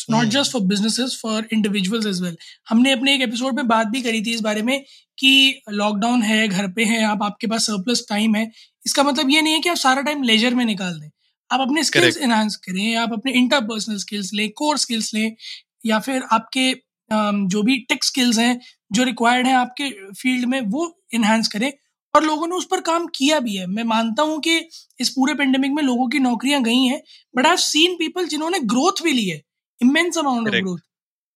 not. 0.09 0.27
Just 0.27 0.51
for 0.51 0.61
businesses 0.61 1.19
for 1.21 1.47
individuals 1.53 2.05
as 2.07 2.21
well 2.21 2.37
हमने 2.69 2.91
अपने 2.91 3.13
एक 3.15 3.21
एपिसोड 3.21 3.55
में 3.55 3.67
बात 3.67 3.87
भी 3.87 4.01
करी 4.01 4.21
थी 4.21 4.33
इस 4.33 4.41
बारे 4.41 4.61
में 4.61 4.79
कि 5.17 5.61
लॉकडाउन 5.71 6.21
है 6.23 6.47
घर 6.47 6.67
पे 6.71 6.83
है 6.85 7.03
आप 7.03 7.23
आपके 7.23 7.47
पास 7.47 7.65
सरप्लस 7.65 8.05
टाइम 8.09 8.35
है। 8.35 8.51
इसका 8.85 9.03
मतलब 9.03 9.29
ये 9.29 9.41
नहीं 9.41 9.53
है 9.53 9.59
कि 9.59 9.69
आप 9.69 9.77
सारा 9.77 10.01
टाइम 10.01 10.23
लेजर 10.23 10.55
में 10.55 10.65
निकाल 10.65 10.99
दें। 10.99 11.09
आप 11.49 11.61
अपने 11.61 11.83
स्किल्स. 11.83 12.17
इनहांस 12.17 12.55
करें 12.57 12.95
आप 12.95 13.13
अपने 13.13 13.31
इंटरपर्सनल 13.33 13.97
स्किल्स 13.97 14.33
लें 14.33 14.49
कोर 14.57 14.77
स्किल्स 14.77 15.13
लें 15.13 15.35
या 15.85 15.99
फिर 15.99 16.23
आपके 16.31 16.71
जो 17.49 17.61
भी 17.63 17.77
टेक 17.89 18.03
स्किल्स 18.03 18.37
हैं 18.39 18.59
जो 18.91 19.03
रिक्वायर्ड 19.03 19.47
हैं 19.47 19.55
आपके 19.55 19.89
फ़ील्ड 20.13 20.45
में 20.45 20.59
वो 20.67 20.83
इनहांस 21.13 21.47
करें। 21.47 21.71
और 22.13 22.23
लोगों 22.23 22.47
ने 22.47 22.55
उस 22.55 22.65
पर 22.65 22.81
काम 22.81 23.05
किया 23.15 23.39
भी 23.39 23.55
है। 23.55 23.65
मैं 23.67 23.83
मानता 23.85 24.23
हूँ 24.23 24.39
कि 24.41 24.57
इस 24.99 25.09
पूरे 25.09 25.33
पेंडेमिक 25.33 25.71
में 25.71 25.81
लोगों 25.83 26.07
की 26.09 26.19
नौकरियाँ 26.19 26.61
गई 26.63 26.83
हैं 26.83 27.01
बट 27.35 27.47
आई 27.47 27.57
सीन 27.59 27.95
पीपल 27.95 28.27
जिन्होंने 28.27 28.59
ग्रोथ 28.65 29.03
भी 29.03 29.11
ली 29.13 29.27
है 29.29 29.41
immense 29.79 30.17
amount 30.17 30.47
of 30.47 30.55
growth 30.55 30.79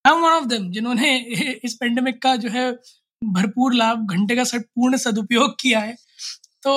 I 0.05 0.13
am 0.13 0.21
one 0.21 0.31
of 0.31 0.45
them 0.45 0.69
जिन्होंने 0.71 1.15
इस 1.65 1.73
पेंडेमिक 1.73 2.21
का 2.21 2.35
जो 2.35 2.49
है 2.49 2.71
भरपूर 3.21 3.73
लाभ 3.73 4.07
घंटे 4.11 4.35
का 4.35 4.43
पूर्ण 4.55 4.97
सदुपयोग 4.97 5.55
किया 5.61 5.79
है। 5.79 5.95
तो 6.63 6.75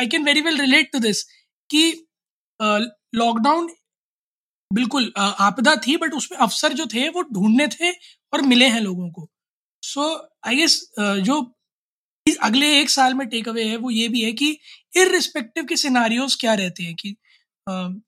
I 0.00 0.06
can 0.06 0.24
very 0.24 0.40
well 0.40 0.60
relate 0.60 0.92
to 0.92 0.98
this 0.98 1.22
कि 1.70 1.82
लॉकडाउन 2.60 3.68
बिल्कुल 4.70 5.12
आपदा 5.18 5.74
थी 5.78 5.96
बट 5.98 6.14
उसमें 6.14 6.38
अवसर 6.40 6.72
जो 6.74 6.86
थे 6.88 7.08
वो 7.10 7.22
ढूँढने 7.34 7.66
थे 7.70 7.90
और 8.32 8.42
मिले 8.44 8.66
हैं 8.68 8.80
लोगों 8.82 9.10
को। 9.10 9.28
सो 9.82 10.10
आई 10.46 10.56
गेस 10.56 10.80
जो 11.00 11.40
इस 12.26 12.36
अगले 12.44 12.68
एक 12.80 12.90
साल 12.90 13.14
में 13.14 13.26
टेक 13.28 13.48
अवे 13.48 13.64
है 13.64 13.76
वो 13.78 13.90
ये 13.92 14.08
भी 14.08 14.22
है 14.22 14.32
कि 14.34 14.50
इरिस्पेक्टिव 14.94 15.64
के 15.66 15.76
सिनारियोज 15.78 16.34
क्या 16.40 16.54
रहते 16.56 16.84
हैं 16.84 16.94
कि 16.96 17.16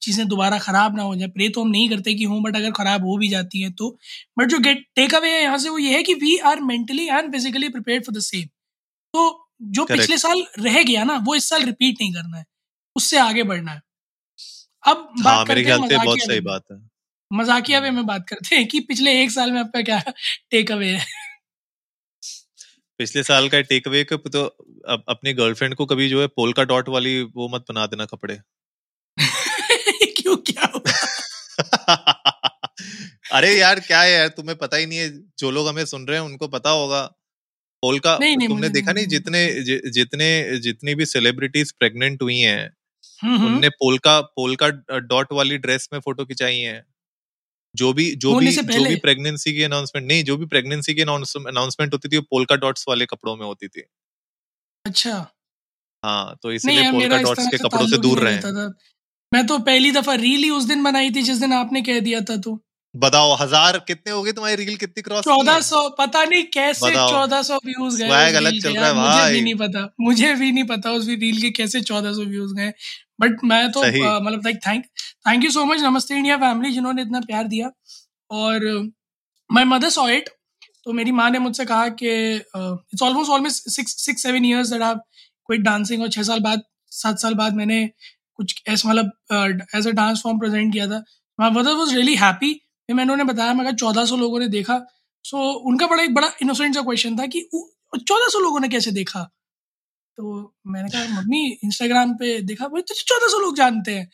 चीज़ें 0.03 0.27
दोबारा 0.29 0.59
ख़राब 0.61 0.97
ना 0.97 1.03
हो 1.03 1.15
जाए। 1.17 1.29
प्रे 1.31 1.49
तो 1.51 1.63
हम 1.63 1.69
नहीं 1.71 1.89
करते 1.91 2.15
कि 2.15 2.25
हों 2.25 2.43
बट 2.43 2.57
अगर 2.57 2.71
ख़राब 2.73 3.05
हो 3.07 3.17
भी 3.19 3.29
जाती 3.29 3.63
हैं 3.63 3.73
तो। 3.75 3.91
बट 4.39 4.49
जो 4.49 4.59
गेट 4.61 4.85
टेक 4.97 5.15
अवे 5.15 5.31
है 5.31 5.43
यहाँ 5.43 5.59
से 5.59 5.69
वो 5.69 5.79
ये 5.79 5.95
है 5.97 6.03
कि 6.03 6.15
we 6.17 6.37
are 6.47 6.61
mentally 6.63 7.07
and 7.09 7.33
physically 7.33 7.69
prepare 7.71 8.01
for 8.03 8.15
the 8.17 8.21
same 8.23 8.49
तो 9.15 9.29
जो 9.63 9.83
Correct. 9.83 10.01
पिछले 10.01 10.19
साल 10.19 10.45
रह 10.61 10.83
गया 10.85 11.05
ना 11.05 11.17
वो 11.27 11.35
इस 11.37 11.49
साल 11.49 11.65
रिपीट 11.65 11.97
नहीं 12.01 12.13
करना 12.15 12.39
है। 12.39 12.45
उससे 12.97 13.19
आगे 13.21 13.43
बढ़ना 13.45 13.73
है। 13.73 13.81
अब 14.87 14.97
बात 14.97 15.35
हाँ 15.35 15.45
करते 15.45 15.55
मेरे 15.55 15.71
हैं 15.71 15.79
ख्याल 15.79 15.91
से 15.91 16.05
बहुत 16.05 16.19
सही 16.19 16.41
बात 16.41 16.65
है। 16.73 16.89
मजाकिया 17.33 17.79
वे 17.79 17.89
हम्म। 17.89 17.97
में 17.97 18.07
बात 18.07 18.25
करते 18.29 18.57
हैं 18.57 18.69
कि 18.69 18.81
पिछले 18.81 19.23
एक 19.23 19.31
साल 19.31 19.53
में 19.53 19.61
आपका 19.61 19.83
क्या 19.83 20.03
टेक 20.51 20.73
अवे 20.73 20.89
है? 20.89 21.05
पिछले 22.99 23.23
साल 23.23 23.49
का 23.49 23.61
टेक 23.61 23.89
अवे 23.89 24.05
का 24.05 24.17
तो 24.17 24.57
अप, 24.89 25.05
अपनी 25.09 25.33
गर्लफ्रेंड 25.33 25.75
को 25.75 25.87
कभी 25.87 26.09
जो 26.09 26.21
है 26.21 26.27
पोल 26.27 26.53
का 26.53 26.65
डॉट 26.65 26.89
वाली 26.89 27.23
वो 27.23 27.49
मत 27.49 27.65
बना 27.69 27.87
देना 27.87 28.05
कपड़े। 28.05 28.41
क्यों 30.17 30.37
क्या 30.37 30.65
अरे 33.33 33.59
यार 33.59 33.81
क्या 33.81 34.03
है 34.03 34.13
यार 34.13 34.29
तुम्हें 34.29 34.59
पता 34.59 34.77
ही 34.77 34.87
नहीं 34.87 34.99
है 34.99 35.23
जो 35.39 35.51
लोग 35.51 35.69
हमें 35.69 35.87
सुन 35.87 36.07
रहे 36.07 36.19
हैं 36.19 36.25
उनको 36.25 36.49
पता 36.49 36.71
होगा। 36.71 37.13
पोल 37.83 37.99
का 37.99 38.19
नहीं, 38.21 38.37
नहीं, 38.37 38.49
तुमने 38.49 38.61
मुझे 38.61 38.73
देखा 38.73 38.93
नहीं 38.93 39.07
नहीं- 39.07 39.11
जितने 39.11 39.63
जि, 39.63 39.91
जितने 39.91 40.59
जितनी 40.59 40.95
भी 40.95 41.07
सेलिब्रिटीज 41.07 41.73
प्रेग्नेंट 41.73 42.23
हुई 42.23 42.39
हैं 42.39 42.57
हम्म, 42.57 42.63
हम्म। 42.63 42.82
उनने 43.43 43.69
पोलका 43.77 44.21
पोलका 44.37 44.69
डॉट 45.07 45.33
वाली 45.33 45.59
ड्रेस 45.59 45.89
में 45.93 46.01
फ़ोटो 46.01 46.25
खिंचाई 46.25 46.59
है। 46.59 46.83
जो 47.75 47.93
भी 47.93 48.11
जो 48.17 48.35
भी 48.37 48.51
जो 48.69 48.85
भी 48.87 48.97
प्रेगनेंसी 48.97 49.53
की 49.53 49.63
अनाउंसमेंट 49.63 50.09
नहीं 50.09 50.25
जो 50.25 50.37
भी 50.37 50.47
प्रेगनेंसी 50.47 50.95
की 50.95 51.03
अनाउंसमेंट 51.03 51.95
होती 51.95 52.09
थी 52.09 52.17
वो 52.17 52.23
पोलका 52.31 52.57
डॉट्स 52.57 52.85
वाले 52.89 53.07
कपड़ों 53.07 53.37
में 53.37 53.47
होती 53.47 53.69
थी। 53.69 53.85
अच्छा। 54.85 55.33
हाँ 56.03 56.37
तो 56.43 56.53
इसलिए 56.53 56.75
इसीलिए 56.75 56.93
पोलका 56.93 57.19
डॉट्स 57.19 57.47
के 57.47 57.59
कपड़ों 57.59 57.87
से 57.87 57.99
दूर 57.99 58.19
रहे। 58.19 58.41
मैं 59.33 59.47
तो 59.47 59.59
पहली 59.61 59.91
दफ़ा 59.93 60.15
रील 60.15 60.43
ही 60.43 60.51
उस 60.51 60.65
दिन 60.65 60.83
बनाई 60.83 61.11
थी 61.11 61.23
जिस 61.23 61.39
दिन 61.39 61.53
आपने 61.53 61.83
कह 61.83 62.01
दिया 62.01 62.21
था 62.21 62.37
तो। 62.37 62.59
बताओ 62.95 63.35
हज़ार 63.37 63.79
कितने 63.87 64.13
हो 64.13 64.23
गए 64.23 64.33
तुम्हारी 64.33 64.57
रील 64.57 64.77
कितनी 64.77 65.03
क्रॉस 65.03 65.25
चौदह 65.25 65.61
सौ 65.63 65.89
पता 65.99 66.25
नहीं 66.25 66.43
कैसे 66.55 66.91
चौदह 66.91 67.43
सौ 67.43 67.57
व्यूज़ 67.67 67.97
गए 67.99 68.33
अलग 68.37 68.61
चल 68.63 68.75
रहा 68.75 68.87
है 68.87 68.95
मुझे 68.95 69.31
भी 69.33 69.41
नहीं 69.43 69.55
पता 69.57 69.89
मुझे 70.01 70.35
भी 70.35 70.51
नहीं 70.53 70.65
पता 70.67 70.91
उस 70.93 71.07
रील 71.09 71.41
के 71.41 71.51
कैसे 71.53 71.81
चौदह 71.83 72.13
सौ 72.13 72.25
व्यूज़ 72.27 72.55
गए। 72.55 72.73
बट 73.21 73.45
मैं 73.45 73.71
तो 73.73 73.81
मतलब 73.81 74.41
like 74.45 74.59
thank 74.67 74.85
thank 75.27 75.45
you 75.45 75.51
so 75.51 75.65
much 75.65 75.81
नमस्ते 75.83 76.17
इंडिया 76.17 76.37
फैमिली 76.39 76.73
जिन्होंने 76.73 77.03
इतना 77.03 77.21
प्यार 77.23 77.45
दिया। 77.49 77.71
और 78.31 78.67
माई 79.51 79.65
मदर 79.67 79.89
सॉ 79.91 80.09
इट 80.11 80.29
तो 80.85 80.93
मेरी 80.93 81.13
माँ 81.13 81.29
ने 81.31 81.39
मुझसे 81.39 81.65
कहा 81.65 81.89
कि 82.03 82.11
it's 82.35 83.03
almost 83.03 83.31
almost 83.31 83.69
six 83.71 83.97
six 84.05 84.23
seven 84.23 84.45
years 84.45 84.71
that 84.71 84.83
I 84.83 84.95
quit 84.95 85.61
dancing 85.63 86.03
और 86.03 86.09
छः 86.11 86.23
साल 86.25 86.41
बाद 86.41 86.63
सात 86.93 87.19
साल 87.19 87.35
बाद 87.35 87.55
मैंने 87.55 87.87
कुछ 88.35 88.63
ऐसा 88.69 88.89
मतलब 88.89 89.67
as 89.77 89.87
a 89.87 89.91
dance 89.93 90.23
form 90.23 90.39
present 90.39 90.73
किया 90.73 90.87
था। 90.87 91.03
My 91.39 91.51
mother 91.53 91.75
was 91.75 91.95
really 91.95 92.15
happy 92.17 92.53
फिर 92.89 92.97
मैंने 92.97 93.13
उन्हें 93.13 93.27
बताया 93.27 93.53
मैं 93.55 93.75
चौदह 93.77 94.05
सौ 94.07 94.17
लोगों 94.17 94.39
ने 94.41 94.49
देखा। 94.49 94.79
सो 95.25 95.37
so, 95.37 95.55
उनका 95.67 95.87
बड़ा 95.87 96.03
एक 96.03 96.15
बड़ा 96.15 96.31
इनोसेंट 96.43 96.75
सा 96.75 96.83
क्वेश्चन 96.83 97.19
था 97.19 97.27
कि 97.35 97.41
चौदह 97.99 98.29
सौ 98.33 98.39
लोगों 98.41 98.61
ने 98.61 98.69
कैसे 98.69 98.91
देखा? 98.93 99.23
तो 100.19 100.55
मैंने 100.69 100.89
कहा 100.91 101.21
मम्मी 101.21 101.41
इंस्टाग्राम 101.65 102.15
पे 102.17 102.41
देखा? 102.43 102.69
भाई 102.69 102.83
तो 102.83 102.95
चौदह 102.97 103.29
सौ 103.29 103.39
लोग 103.41 103.57
जानते 103.57 103.95
हैं। 103.95 104.09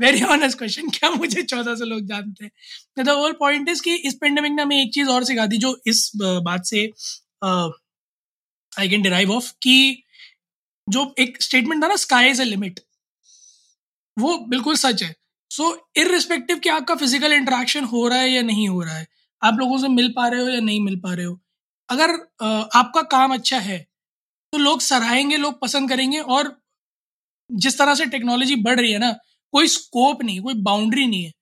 वेरी 0.00 0.22
ऑनेस्ट 0.34 0.58
क्वेश्चन 0.58 0.88
क्या 0.90 1.10
मुझे 1.12 1.42
चौदह 1.44 1.74
सौ 1.76 1.84
लोग 1.84 2.06
जानते 2.08 2.44
हैं? 2.44 2.52
द 2.98 3.08
होल 3.10 3.32
पॉइंट 3.40 3.68
इज़ 3.68 3.82
कि 3.82 3.94
इस 4.08 4.14
पेंडेमिक 4.22 4.52
ने 4.52 4.62
हमें 4.62 4.80
एक 4.82 4.92
चीज़ 4.94 5.10
और 5.10 5.24
सिखा 5.24 5.46
दी 5.46 5.58
जो 5.58 5.76
इस 5.88 6.10
बात 6.18 6.64
से 6.66 6.84
आई 8.72 8.88
कैन 8.88 9.02
डिराइव 9.02 9.32
ऑफ़ 9.32 9.52
कि 9.62 9.76
जो 10.86 11.14
एक 11.20 11.42
स्टेटमेंट 11.42 11.82
था 11.84 11.88
ना 11.88 11.96
स्काई 11.98 12.30
इज़ 12.30 12.40
अ 12.42 12.44
लिमिट 12.44 12.80
वो 14.16 14.36
बिल्कुल 14.48 14.76
सच 14.76 15.02
है। 15.02 15.14
सो 15.50 15.90
इरिस्पेक्टिव 15.96 16.58
कि 16.58 16.68
आपका 16.68 16.94
फ़िज़िकल 16.94 17.32
इंटरेक्शन 17.32 17.84
हो 17.84 18.08
रहा 18.08 18.18
है 18.18 18.30
या 18.30 18.42
नहीं 18.42 18.68
हो 18.68 18.82
रहा 18.82 18.94
है 18.94 19.06
आप 19.42 19.54
लोगों 19.54 19.78
से 19.78 19.88
मिल 19.88 20.12
पा 20.16 20.28
रहे 20.28 20.40
हो 20.40 20.48
या 20.48 20.60
नहीं 20.60 20.80
मिल 20.80 20.96
पा 20.96 21.14
रहे 21.14 21.26
हो 21.26 21.40
अगर 21.88 22.10
आपका 22.74 23.02
काम 23.02 23.34
अच्छा 23.34 23.58
है 23.58 23.78
तो 24.52 24.58
लोग 24.58 24.80
सराहेंगे 24.80 25.36
लोग 25.36 25.60
पसंद 25.60 25.88
करेंगे 25.88 26.20
और 26.20 26.62
जिस 27.50 27.78
तरह 27.78 27.94
से 27.94 28.06
टेक्नोलॉजी 28.06 28.56
बढ़ 28.56 28.80
रही 28.80 28.92
है 28.92 28.98
ना 28.98 29.12
कोई 29.52 29.68
स्कोप 29.68 30.22
नहीं 30.24 30.40
कोई 30.40 30.54
बाउंड्री 30.54 31.06
नहीं 31.06 31.24
है 31.24 31.32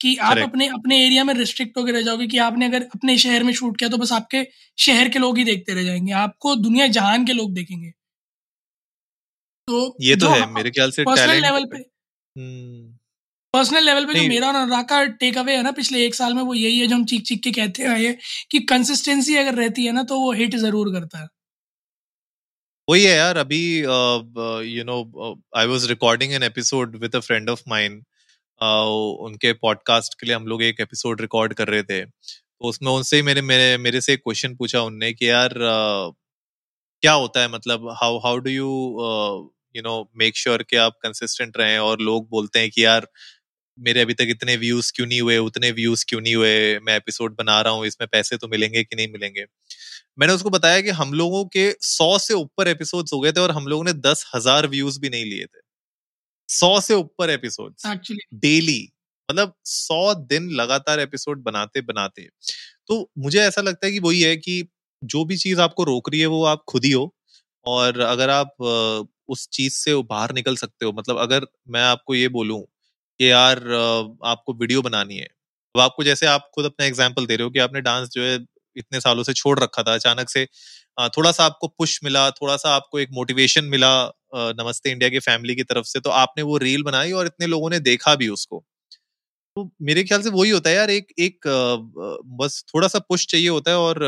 कि 0.00 0.16
आप 0.16 0.38
अपने 0.38 0.66
अपने 0.68 1.06
एरिया 1.06 1.24
में 1.24 1.34
रिस्ट्रिक्ट 1.34 1.78
होकर 1.78 1.92
रह 1.92 2.02
जाओगे 2.02 2.26
कि 2.26 2.38
आपने 2.38 2.66
अगर 2.66 2.82
अपने 2.94 3.18
शहर 3.18 3.44
में 3.44 3.52
शूट 3.52 3.78
किया 3.78 3.90
तो 3.90 3.98
बस 3.98 4.12
आपके 4.12 4.46
शहर 4.78 5.08
के 5.08 5.18
लोग 5.18 5.38
ही 5.38 5.44
देखते 5.44 5.74
रह 5.74 5.82
जाएँगे 5.82 6.12
आपको 6.12 6.54
दुनिया 6.56 6.86
जहान 6.86 7.26
के 7.26 7.32
लोग 7.32 7.54
देखेंगे। 7.54 7.90
तो 9.68 9.96
ये 10.00 10.16
तो 10.16 10.28
है 10.28 10.46
मेरे 10.52 10.70
ख्याल 10.70 10.90
से 10.90 11.04
पर्सनल 11.04 11.40
लेवल 11.42 11.64
पे 11.66 11.82
पर्सनल। 13.52 13.84
लेवल 13.84 14.04
पे 14.04 14.14
जो 14.14 14.28
मेरा 14.28 14.48
और 14.48 14.54
अनुराग 14.54 14.84
का 14.84 15.04
टेक 15.04 15.38
अवे 15.38 15.56
है 15.56 15.62
ना 15.62 15.70
पिछले 15.70 16.04
एक 16.06 16.14
साल 16.14 16.34
में 16.34 16.42
वो 16.42 16.54
यही 16.54 16.78
है 16.78 16.86
जो 16.86 16.96
हम 16.96 17.04
चीख 17.04 17.22
चीख 17.22 17.40
के 17.44 17.52
कहते 17.52 17.82
हैं 17.82 18.18
कि 18.50 18.58
कंसिस्टेंसी 18.60 19.36
अगर 19.36 19.54
रहती 19.54 19.84
है 19.84 19.92
ना 19.92 20.02
तो 20.02 20.18
वो 20.18 20.32
हिट 20.32 20.56
ज़रूर 20.56 20.92
करता 20.92 21.18
है 21.18 21.28
वही 22.88 23.04
है 23.04 23.16
यार 23.16 23.36
अभी 23.36 23.78
you 24.68 24.84
know 24.84 24.96
I 25.56 25.66
was 25.66 25.88
recording 25.88 26.32
an 26.32 26.42
episode 26.42 26.96
with 26.96 27.16
a 27.16 27.18
friend 27.18 27.50
of 27.50 27.62
mine 27.68 28.02
उनके 29.20 29.52
पॉडकास्ट 29.52 30.14
के 30.20 30.26
लिए 30.26 30.36
हम 30.36 30.46
लोग 30.46 30.62
एक 30.62 30.80
एपिसोड 30.80 31.20
रिकॉर्ड 31.20 31.54
कर 31.54 31.68
रहे 31.68 31.82
थे 31.82 32.04
तो 32.04 32.68
उसमें 32.68 32.92
उनसे 32.92 33.16
ही 33.16 33.22
मेरे 33.22 33.42
मेरे 33.42 33.78
मेरे 33.78 34.00
से 34.00 34.16
क्वेश्चन 34.16 34.56
पूछा 34.56 34.82
उनने 34.82 35.12
कि 35.12 35.30
यार 35.30 35.48
uh, 35.48 36.16
क्या 37.00 37.12
होता 37.12 37.40
है 37.40 37.48
मतलब 37.48 37.88
how 38.00 38.18
how 38.18 38.36
do 38.36 38.50
you 38.50 38.68
you 39.76 39.82
know 39.82 40.10
make 40.16 40.36
sure 40.36 40.62
कि 40.62 40.76
आप 40.76 40.98
कंसिस्टेंट 41.02 41.56
रहें 41.56 41.78
और 41.78 42.00
लोग 42.00 42.28
बोलते 42.30 42.58
हैं 42.58 42.70
कि 42.70 42.84
यार 42.84 43.06
मेरे 43.78 44.00
अभी 44.00 44.14
तक 44.14 44.26
इतने 44.30 44.56
व्यूज़ 44.56 44.92
क्यों 44.96 45.06
नहीं 45.06 45.20
हुए 45.20 45.36
उतने 45.38 45.70
व्यूज़ 45.72 46.04
क्यों 46.08 46.20
नहीं 46.20 46.34
हुए 46.34 46.78
मैं 46.80 46.96
एपिसोड 46.96 47.34
बना 47.36 47.60
रहा 47.62 47.72
हूँ 47.74 47.86
इसमें 47.86 48.08
पैसे 48.12 48.36
तो 48.36 48.48
मिलेंगे 48.48 48.82
कि 48.84 48.96
नहीं 48.96 49.08
मिलेंगे? 49.08 49.44
मैंने 50.18 50.32
उसको 50.32 50.50
बताया 50.50 50.80
कि 50.80 50.90
हम 50.92 51.12
लोगों 51.14 51.44
के 51.46 51.70
सौ 51.82 52.18
से 52.18 52.34
ऊपर 52.34 52.68
एपिसोड 52.68 53.06
हो 53.14 53.20
गए 53.20 53.32
थे 53.32 53.40
और 53.40 53.50
हम 53.52 53.66
लोगों 53.66 53.84
ने 53.84 53.92
दस 53.94 54.24
हज़ार 54.34 54.66
व्यूज़ 54.68 55.00
भी 55.00 55.08
नहीं 55.10 55.24
लिए 55.24 55.44
थे। 55.46 55.60
सौ 56.48 56.80
से 56.80 56.94
ऊपर 56.94 57.30
एपिसोड 57.30 57.74
डेली 58.36 58.82
मतलब 59.28 59.54
सौ 59.66 60.14
दिन 60.16 60.50
लगातार 60.52 61.00
एपिसोड 61.00 61.42
बनाते 61.42 61.80
बनाते। 61.82 62.28
तो 62.88 63.10
मुझे 63.18 63.40
ऐसा 63.40 63.62
लगता 63.62 63.86
है 63.86 63.92
कि 63.92 63.98
वही 64.00 64.20
है 64.22 64.36
कि 64.38 64.62
जो 65.02 65.24
भी 65.24 65.36
चीज़ 65.38 65.60
आपको 65.60 65.84
रोक 65.84 66.10
रही 66.10 66.20
है 66.20 66.26
वो 66.28 66.44
आप 66.46 66.64
खुद 66.68 66.84
ही 66.84 66.92
हो 66.92 67.12
और 67.66 68.00
अगर 68.02 68.30
आप 68.30 68.56
उस 69.28 69.48
चीज़ 69.52 69.74
से 69.74 69.94
बाहर 70.04 70.32
निकल 70.34 70.56
सकते 70.56 70.84
हो। 70.86 70.92
मतलब 70.92 71.18
अगर 71.18 71.46
मैं 71.68 71.82
आपको 71.82 72.14
ये 72.14 72.28
बोलूँ 72.30 72.62
कि 73.20 73.30
यार 73.30 73.58
आपको 74.26 74.52
वीडियो 74.54 74.82
बनानी 74.82 75.16
है। 75.16 75.26
तो 75.74 75.80
आपको 75.80 76.04
जैसे 76.04 76.26
आप 76.28 76.50
खुद 76.54 76.64
अपना 76.66 76.86
एग्ज़ाम्पल 76.86 77.26
दे 77.26 77.36
रहे 77.36 77.44
हो 77.44 77.50
कि 77.50 77.58
आपने 77.60 77.80
डांस 77.82 78.08
जो 78.10 78.22
है 78.22 78.34
इतने 78.76 79.00
सालों 79.00 79.22
से 79.22 79.32
छोड़ 79.34 79.58
रखा 79.60 79.82
था, 79.82 79.94
अचानक 79.94 80.28
से 80.30 80.44
थोड़ा 81.10 81.32
सा 81.32 81.44
आपको 81.44 81.68
पुश 81.70 81.98
मिला 82.04 82.30
थोड़ा 82.32 82.56
सा 82.58 82.74
आपको 82.76 82.98
एक 83.00 83.08
मोटिवेशन 83.12 83.64
मिला 83.66 83.92
नमस्ते 84.34 84.90
इंडिया 84.90 85.08
की 85.10 85.18
फैमिली 85.20 85.54
की 85.56 85.62
तरफ़ 85.64 85.86
से 85.86 86.00
तो 86.00 86.10
आपने 86.12 86.42
वो 86.44 86.56
रील 86.58 86.82
बनाई 86.82 87.12
और 87.12 87.26
इतने 87.26 87.46
लोगों 87.48 87.70
ने 87.70 87.78
देखा 87.82 88.14
भी 88.16 88.28
उसको। 88.30 88.64
तो 89.56 89.70
मेरे 89.82 90.04
ख्याल 90.04 90.22
से 90.22 90.30
वही 90.32 90.50
होता 90.50 90.70
है 90.70 90.76
यार, 90.76 90.90
एक 90.90 91.06
एक 91.20 91.48
बस 92.36 92.64
थोड़ा 92.68 92.88
सा 92.88 92.98
पुश 93.00 93.26
चाहिए 93.26 93.48
होता 93.50 93.70
है 93.70 93.76
और 93.78 94.00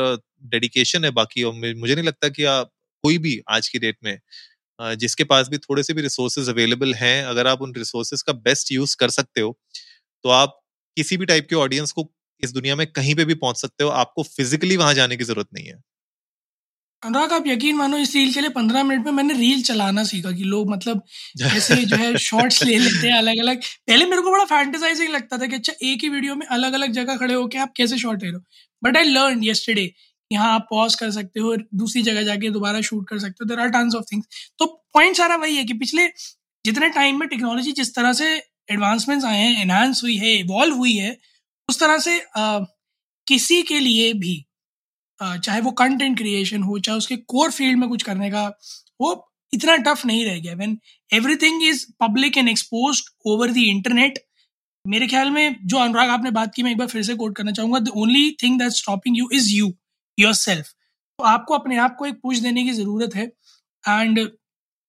डेडिकेशन 0.47 1.05
है 1.05 1.11
बाकी, 1.13 1.43
और 1.45 1.55
मुझे 1.55 1.95
नहीं 1.95 2.05
लगता 2.05 2.29
कि 2.31 2.45
आप 2.47 2.71
कोई 3.05 3.19
भी 3.21 3.41
आज 3.51 3.69
की 3.69 3.79
डेट 3.81 3.97
में 4.05 4.19
जिसके 4.79 5.25
पास 5.27 5.49
भी 5.49 5.59
थोड़े 5.61 5.83
से 5.83 5.95
भी 5.95 6.03
रिसोर्सेज 6.03 6.49
अवेलेबल 6.49 6.95
हैं, 6.97 7.25
अगर 7.25 7.47
आप 7.47 7.63
उन 7.63 7.75
रिसोर्सेज 7.77 8.23
का 8.23 8.33
बेस्ट 8.35 8.73
यूज़ 8.73 8.97
कर 8.97 9.11
सकते 9.13 9.41
हो 9.41 9.57
तो 10.25 10.31
आप 10.33 10.61
किसी 10.97 11.17
भी 11.17 11.27
टाइप 11.27 11.47
के 11.51 11.57
ऑडियंस 11.59 11.93
को 11.93 12.11
इस 12.43 12.53
दुनिया 12.53 12.77
में 12.77 12.87
कहीं 12.89 13.15
पे 13.15 13.25
भी 13.25 13.35
पहुँच 13.37 13.57
सकते 13.59 13.85
हो, 13.85 13.91
आपको 13.93 14.23
फिजिकली 14.25 14.77
वहाँ 14.77 14.95
जाने 14.95 15.17
की 15.17 15.25
ज़रूरत 15.25 15.49
नहीं 15.55 15.67
है। 15.67 15.83
अनुराग, 17.03 17.33
आप 17.33 17.47
यकीन 17.47 17.77
मानो 17.77 17.97
इस 17.99 18.15
रील 18.15 18.33
के 18.35 18.41
लिए 18.41 18.51
पंद्रह 18.51 18.83
मिनट 18.85 19.05
में 19.07 19.13
मैंने 19.13 19.35
रील 19.35 19.63
चलाना 19.63 20.05
सीखा 20.05 20.31
कि 20.33 20.43
लोग 20.45 20.71
मतलब 20.71 21.03
ऐसे 21.49 21.77
जो 21.85 21.97
है 21.97 22.17
शॉर्ट्स 22.19 22.63
ले 22.63 22.79
लेते 22.79 23.07
हैं 23.09 23.17
अलग 23.19 23.39
अलग 23.41 23.63
पहले 23.89 24.05
मेरे 24.07 24.23
को 24.23 24.31
बड़ा 24.33 24.45
फैंटेसाइजिंग 24.47 25.11
लगता 25.11 25.39
था 25.39 25.47
कि 25.47 25.57
अच्छा 25.57 25.73
एक 25.85 26.03
ही 26.03 26.09
वीडियो 26.09 26.35
में 26.35 26.47
अलग 26.49 26.73
अलग 26.75 26.93
जगह 26.93 27.17
खड़े 27.17 27.35
होकर 27.35 27.59
आप 27.59 27.73
कैसे 27.77 27.99
शॉर्ट 27.99 28.23
ले 28.23 28.29
रहे 28.29 28.37
हो। 28.37 28.43
बट 28.83 28.97
आई 28.97 29.05
लर्न 29.07 29.43
येस्टरडे 29.45 29.91
यहाँ 30.31 30.53
आप 30.55 30.67
पॉज 30.71 30.95
कर 30.95 31.11
सकते 31.11 31.41
हो 31.41 31.57
दूसरी 31.75 32.03
जगह 32.03 32.23
जाके 32.23 32.51
दोबारा 32.51 32.81
शूट 32.81 33.09
कर 33.09 33.19
सकते 33.19 33.45
हो। 33.45 33.49
There 33.49 33.61
are 33.61 33.69
tons 33.71 33.95
of 33.95 34.05
things 34.13 34.51
तो 34.59 34.67
पॉइंट 34.95 35.17
सारा 35.17 35.37
वही 35.37 35.57
है 35.57 35.65
कि 35.65 35.75
पिछले 35.75 36.07
जितने 36.65 36.89
टाइम 36.89 37.21
में 37.21 37.29
टेक्नोलॉजी 37.29 37.73
जिस 37.73 37.95
तरह 37.95 38.13
से 38.13 38.35
एडवांसमेंट्स 38.71 39.25
आए 39.25 39.39
हैं 39.39 39.61
एनहांस 39.63 40.03
हुई 40.03 40.17
है 40.17 40.35
इवॉल्व 40.37 40.77
हुई 40.77 40.97
है 40.97 41.17
उस 41.69 41.81
तरह 41.81 41.99
से 41.99 42.19
आ, 42.21 42.59
किसी 43.27 43.63
के 43.63 43.81
लिए 43.81 44.13
भी 44.15 44.45
आ, 45.21 45.37
चाहे 45.37 45.61
वो 45.61 45.71
कंटेंट 45.73 46.17
क्रिएशन 46.19 46.63
हो 46.63 46.79
चाहे 46.79 46.99
उसके 46.99 47.17
कोर 47.17 47.51
फ़ील्ड 47.51 47.79
में 47.79 47.89
कुछ 47.89 48.03
करने 48.03 48.31
का 48.31 48.47
वो 49.01 49.13
इतना 49.53 49.77
टफ 49.77 50.05
नहीं 50.07 50.25
रह 50.25 50.39
गया। 50.39 50.55
When 50.55 50.79
everything 51.11 51.63
is 51.63 51.87
public 52.01 52.39
and 52.39 52.49
expose 52.49 53.03
over 53.27 53.51
the 53.53 53.57
internet 53.57 54.19
मेरे 54.85 55.07
ख्याल 55.07 55.31
में 55.31 55.57
जो 55.65 55.79
अनुराग 55.79 56.09
आपने 56.09 56.31
बात 56.31 56.55
की 56.55 56.63
मैं 56.63 56.71
एक 56.71 56.79
बार 56.79 56.89
फिर 56.89 57.03
से 57.03 57.15
कोट 57.15 57.37
करना 57.37 57.53
चाहूँगा 57.53 57.79
the 57.79 57.89
only 57.97 58.31
thing 58.43 58.59
that 58.59 58.73
stopping 58.73 59.19
you 59.19 59.29
is 59.33 59.51
you 59.51 59.73
yourself 60.35 60.67
तो 61.19 61.25
आपको 61.25 61.55
अपने 61.55 61.77
आप 61.79 61.97
को 61.99 62.07
एक 62.07 62.15
पुश 62.23 62.39
देने 62.39 62.65
की 62.65 62.73
ज़रूरत 62.73 63.15
है। 63.15 63.25
एंड 63.85 64.19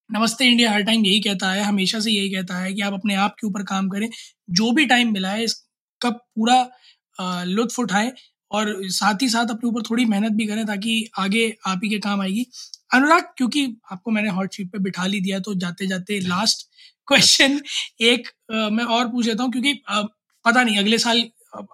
नमस्ते 0.09 0.45
इंडिया 0.45 0.71
हर 0.71 0.81
टाइम 0.83 1.05
यही 1.05 1.19
कहता 1.19 1.51
है 1.51 1.63
हमेशा 1.63 1.99
से 1.99 2.11
यही 2.11 2.29
कहता 2.29 2.57
है 2.59 2.73
कि 2.73 2.81
आप 2.81 2.93
अपने 2.93 3.15
आप 3.15 3.35
के 3.39 3.47
ऊपर 3.47 3.63
काम 3.63 3.89
करें। 3.89 4.09
जो 4.49 4.71
भी 4.71 4.85
टाइम 4.85 5.11
मिला 5.13 5.29
है 5.29 5.43
इसका 5.43 6.09
पूरा 6.09 7.43
लुत्फ 7.45 7.79
उठाएँ 7.79 8.11
और 8.51 8.73
साथ 8.91 9.21
ही 9.21 9.29
साथ 9.29 9.49
अपने 9.51 9.69
ऊपर 9.69 9.81
थोड़ी 9.89 10.05
मेहनत 10.05 10.31
भी 10.31 10.45
करें 10.47 10.65
ताकि 10.65 11.09
आगे 11.19 11.47
आप 11.67 11.81
ही 11.83 11.89
के 11.89 11.99
काम 11.99 12.21
आएगी। 12.21 12.45
अनुराग 12.93 13.23
क्योंकि 13.37 13.65
आपको 13.91 14.11
मैंने 14.11 14.29
हॉट 14.31 14.53
सीट 14.53 14.71
पे 14.71 14.79
बिठा 14.79 15.05
ली 15.05 15.21
दिया 15.21 15.39
तो 15.39 15.53
जाते 15.55 15.87
जाते 15.87 16.19
लास्ट 16.19 16.67
क्वेश्चन 17.07 17.59
एक 18.01 18.27
आ, 18.53 18.69
मैं 18.69 18.83
और 18.85 19.07
पूछ 19.07 19.25
लेता 19.27 19.43
हूँ 19.43 19.51
क्योंकि 19.51 19.81
आ, 19.89 20.01
पता 20.45 20.63
नहीं 20.63 20.77
अगले 20.77 20.97
साल 20.99 21.21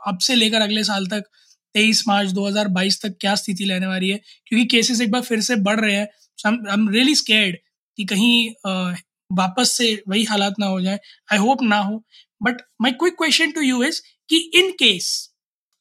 अब 0.08 0.18
से 0.22 0.36
लेकर 0.36 0.62
अगले 0.62 0.84
साल 0.84 1.08
तक 1.08 1.24
तेईस 1.76 2.04
मार्च 2.08 2.32
2022 2.34 3.02
तक 3.02 3.16
क्या 3.22 3.36
स्थिति 3.36 3.66
लेने 3.66 3.88
वाली 3.88 4.10
है? 4.10 4.20
क्योंकि 4.48 4.66
केसेस 4.68 5.02
एक 5.02 5.12
बार 5.12 5.22
फिर 5.24 5.42
से 5.42 5.56
बढ़ 5.64 5.80
रहे 5.80 5.96
हैं। 5.96 6.08
रियली 6.92 7.16
स्केर्ड 7.16 7.58
कि 7.98 8.06
कहीं 8.06 8.50
वापस 9.32 9.72
से 9.78 9.94
वही 10.08 10.24
हालात 10.26 10.56
ना 10.60 10.66
हो 10.68 10.82
जाए। 10.82 11.00
आई 11.32 11.38
होप 11.40 11.62
ना 11.64 11.78
हो। 11.80 12.04
But 12.42 12.62
my 12.82 12.92
quick 12.94 13.14
question 13.18 13.52
to 13.52 13.62
you 13.62 13.84
is 13.84 14.02
कि 14.30 14.38
इन 14.56 14.72
केस 14.80 15.10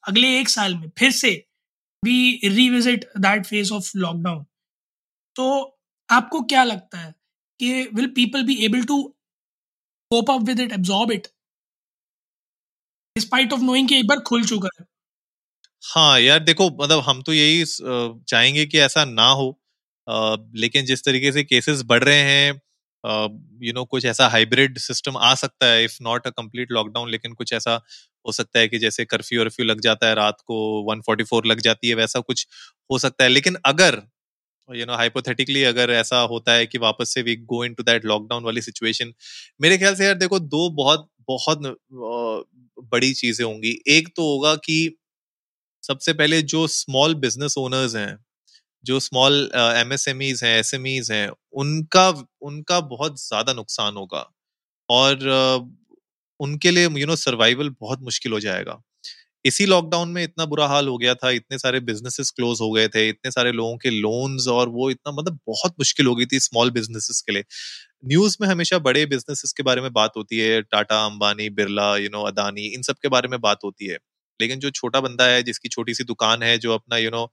अगले 0.05 0.29
एक 0.41 0.49
साल 0.49 0.75
में 0.77 0.89
फिर 0.99 1.11
से 1.13 1.31
we 2.03 2.41
revisit 2.47 3.05
that 3.19 3.47
phase 3.47 3.73
of 3.75 3.91
lockdown 3.99 4.45
तो 5.37 5.49
आपको 6.09 6.41
क्या 6.45 6.65
लगता 6.65 6.99
है 7.01 7.13
कि 7.61 7.73
will 7.95 8.07
people 8.17 8.45
be 8.47 8.57
able 8.67 8.85
to 8.87 9.03
cope 10.11 10.31
up 10.31 10.43
with 10.45 10.61
it 10.61 10.73
absorb 10.73 11.13
it 11.13 11.27
despite 13.17 13.53
of 13.53 13.61
knowing 13.61 13.89
कि 13.89 13.99
एक 13.99 14.07
बार 14.07 14.21
खुल 14.27 14.45
चुका 14.45 14.69
है। 14.81 14.85
हाँ 15.83 16.19
यार 16.21 16.39
देखो 16.41 16.69
मतलब 16.73 17.01
हम 17.03 17.21
तो 17.23 17.33
यही 17.33 17.65
चाहेंगे 18.29 18.65
कि 18.67 18.79
ऐसा 18.81 19.05
ना 19.07 19.27
हो। 19.31 19.57
लेकिन 20.57 20.85
जिस 20.85 21.05
तरीके 21.05 21.31
से 21.33 21.43
केसेस 21.45 21.83
बढ़ 21.87 22.03
रहे 22.05 22.21
हैं 22.23 22.53
यू 23.63 23.73
नो 23.73 23.85
कुछ 23.87 24.05
ऐसा 24.05 24.27
हाइब्रिड 24.29 24.79
सिस्टम 24.79 25.17
आ 25.19 25.35
सकता 25.35 25.67
है 25.67 25.85
if 25.85 25.97
not 26.03 26.27
a 26.27 26.31
complete 26.33 26.73
lockdown 26.73 27.11
लेकिन 27.11 27.33
कुछ 27.35 27.53
ऐसा 27.53 27.75
हो 28.25 28.33
सकता 28.33 28.59
है 28.59 28.69
कि 28.69 28.79
जैसे 28.79 29.05
कर्फ्यू 29.05 29.41
वर्फ्यू 29.41 29.67
लग 29.67 29.81
जाता 29.81 30.07
है, 30.09 30.15
रात 30.15 30.41
को 30.43 30.57
144 30.85 31.47
लग 31.47 31.61
जाती 31.61 31.89
है, 31.89 31.95
वैसा 31.95 32.21
कुछ 32.21 32.47
हो 32.91 32.99
सकता 32.99 33.25
है। 33.25 33.31
लेकिन 33.31 33.57
अगर 33.67 34.03
यू 34.69 34.87
नो 34.87 34.95
हाइपोथेटिकली 34.97 35.63
अगर 35.65 35.91
ऐसा 35.93 36.21
होता 36.29 36.53
है 36.55 36.67
कि 36.67 36.79
वापस 36.81 37.15
से 37.15 37.23
we 37.23 37.37
go 37.47 37.65
into 37.75 37.83
that 37.85 38.05
lockdown 38.07 38.45
वाली 38.45 38.63
सिचुएशन 38.63 39.13
मेरे 39.61 39.79
ख्याल 39.79 39.95
से 39.97 40.05
यार 40.07 40.15
देखो, 40.17 40.41
दो 40.41 40.71
बहुत 40.75 41.09
बहुत 41.29 41.61
बड़ी 42.85 43.13
चीज़ें 43.15 43.45
होंगी। 43.47 43.79
एक 43.91 44.09
तो 44.17 44.23
होगा 44.27 44.55
कि 44.59 44.79
सबसे 45.91 46.13
पहले 46.13 46.41
जो 46.45 46.67
स्मॉल 46.69 47.15
बिज़नेस 47.21 47.55
ओनर्स 47.59 47.95
हैं 47.97 48.17
जो 48.85 49.01
स्मॉल 49.01 49.35
एमएसएमईज 49.57 50.45
हैं 50.45 50.59
एसएमईज 50.59 51.11
हैं 51.13 51.31
उनका 51.55 52.09
उनका 52.43 52.81
बहुत 52.91 53.21
ज़्यादा 53.21 53.53
नुकसान 53.53 53.97
होगा। 53.97 54.25
और 54.89 55.15
uh, 55.15 55.69
उनके 56.41 56.71
लिए 56.71 56.89
यू 57.01 57.07
नो 57.07 57.17
सर्वाइवल 57.17 57.71
बहुत 57.81 58.01
मुश्किल 58.03 58.33
हो 58.33 58.41
जाएगा। 58.41 58.81
इसी 59.45 59.67
लॉकडाउन 59.67 60.09
में 60.09 60.23
इतना 60.25 60.45
बुरा 60.47 60.67
हाल 60.69 60.89
हो 60.89 60.97
गया 60.99 61.15
था 61.15 61.31
इतने 61.31 61.59
सारे 61.59 61.81
बिजनेसेस 61.81 62.31
क्लोज 62.31 62.59
हो 62.63 62.71
गए 62.73 62.89
थे 62.89 63.09
इतने 63.09 63.31
सारे 63.31 63.53
लोगों 63.53 63.77
के 63.79 63.91
लोन्स 63.91 64.49
और 64.49 64.69
वो 64.69 64.91
इतना 64.91 65.13
मतलब 65.13 65.39
बहुत 65.49 65.75
मुश्किल 65.81 66.07
हो 66.07 66.15
गई 66.17 66.27
थी 66.27 66.41
स्मॉल 66.41 66.71
बिजनेसेस 66.71 67.21
के 67.27 67.33
लिए। 67.33 67.45
न्यूज़ 68.07 68.37
में 68.43 68.49
हमेशा 68.49 68.79
बड़े 68.81 69.07
बिजनेसेस 69.07 69.53
के 69.53 69.63
बारे 69.63 69.83
में 69.83 69.93
बात 69.95 70.13
होती 70.17 70.39
है 70.39 70.61
टाटा 70.65 71.05
अंबानी 71.07 71.51
बिरला 71.53 71.97
यू 71.99 72.09
नो 72.13 72.23
अदानी 72.25 72.67
इन 72.75 72.83
सब 72.83 72.97
के 73.03 73.09
बारे 73.09 73.29
में 73.29 73.41
बात 73.43 73.59
होती 73.65 73.87
है। 73.87 73.99
लेकिन 74.41 74.59
जो 74.61 74.71
छोटा 74.73 75.01
बंदा 75.01 75.27
है, 75.27 75.43
जिसकी 75.45 75.69
छोटी 75.71 75.95
सी 75.95 76.05
दुकान 76.07 76.43
है, 76.43 76.57
जो 76.59 76.75
अपना 76.75 76.97
यू 76.99 77.11
नो 77.11 77.27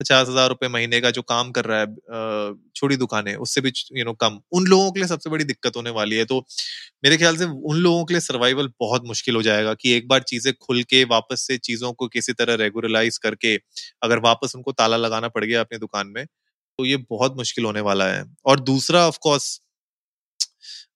पचास 0.00 0.28
हज़ार 0.28 0.48
रुपए 0.48 0.68
महीने 0.68 1.00
का 1.00 1.10
जो 1.12 1.22
काम 1.24 1.50
कर 1.52 1.64
रहा 1.64 1.80
है 1.80 2.54
छोटी 2.76 2.96
दुकान 2.96 3.28
है 3.28 3.34
उससे 3.38 3.60
भी 3.60 3.72
यू 3.96 4.04
नो 4.04 4.12
कम। 4.14 4.38
उन 4.52 4.66
लोगों 4.66 4.90
के 4.92 5.00
लिए 5.00 5.08
सबसे 5.08 5.30
बड़ी 5.30 5.44
दिक्कत 5.44 5.76
होने 5.76 5.90
वाली 5.92 6.16
है। 6.16 6.24
तो 6.24 6.38
मेरे 7.04 7.16
ख्याल 7.16 7.36
से 7.36 7.44
उन 7.44 7.76
लोगों 7.78 8.04
के 8.04 8.14
लिए 8.14 8.20
सर्वाइवल 8.22 8.70
बहुत 8.80 9.04
मुश्किल 9.06 9.36
हो 9.36 9.42
जाएगा 9.42 9.74
कि 9.74 9.92
एक 9.92 10.08
बार 10.08 10.22
चीज़ें 10.24 10.52
खुल 10.56 10.82
के 10.84 11.02
वापस 11.06 11.46
से 11.46 11.58
चीज़ों 11.60 11.92
को 11.92 12.08
किसी 12.08 12.32
तरह 12.34 12.54
रेगुलराइज 12.56 13.18
करके 13.18 13.54
अगर 14.02 14.18
वापस 14.20 14.56
उनको 14.56 14.72
ताला 14.74 14.96
लगाना 14.98 15.28
पड़ 15.30 15.44
गया 15.44 15.60
अपनी 15.60 15.78
दुकान 15.80 16.08
में 16.08 16.24
तो 16.26 16.84
ये 16.84 16.96
बहुत 17.10 17.36
मुश्किल 17.36 17.64
होने 17.64 17.80
वाला 17.82 18.06
है। 18.06 18.24
और 18.46 18.60
दूसरा 18.62 19.06
ऑफकोर्स 19.08 19.60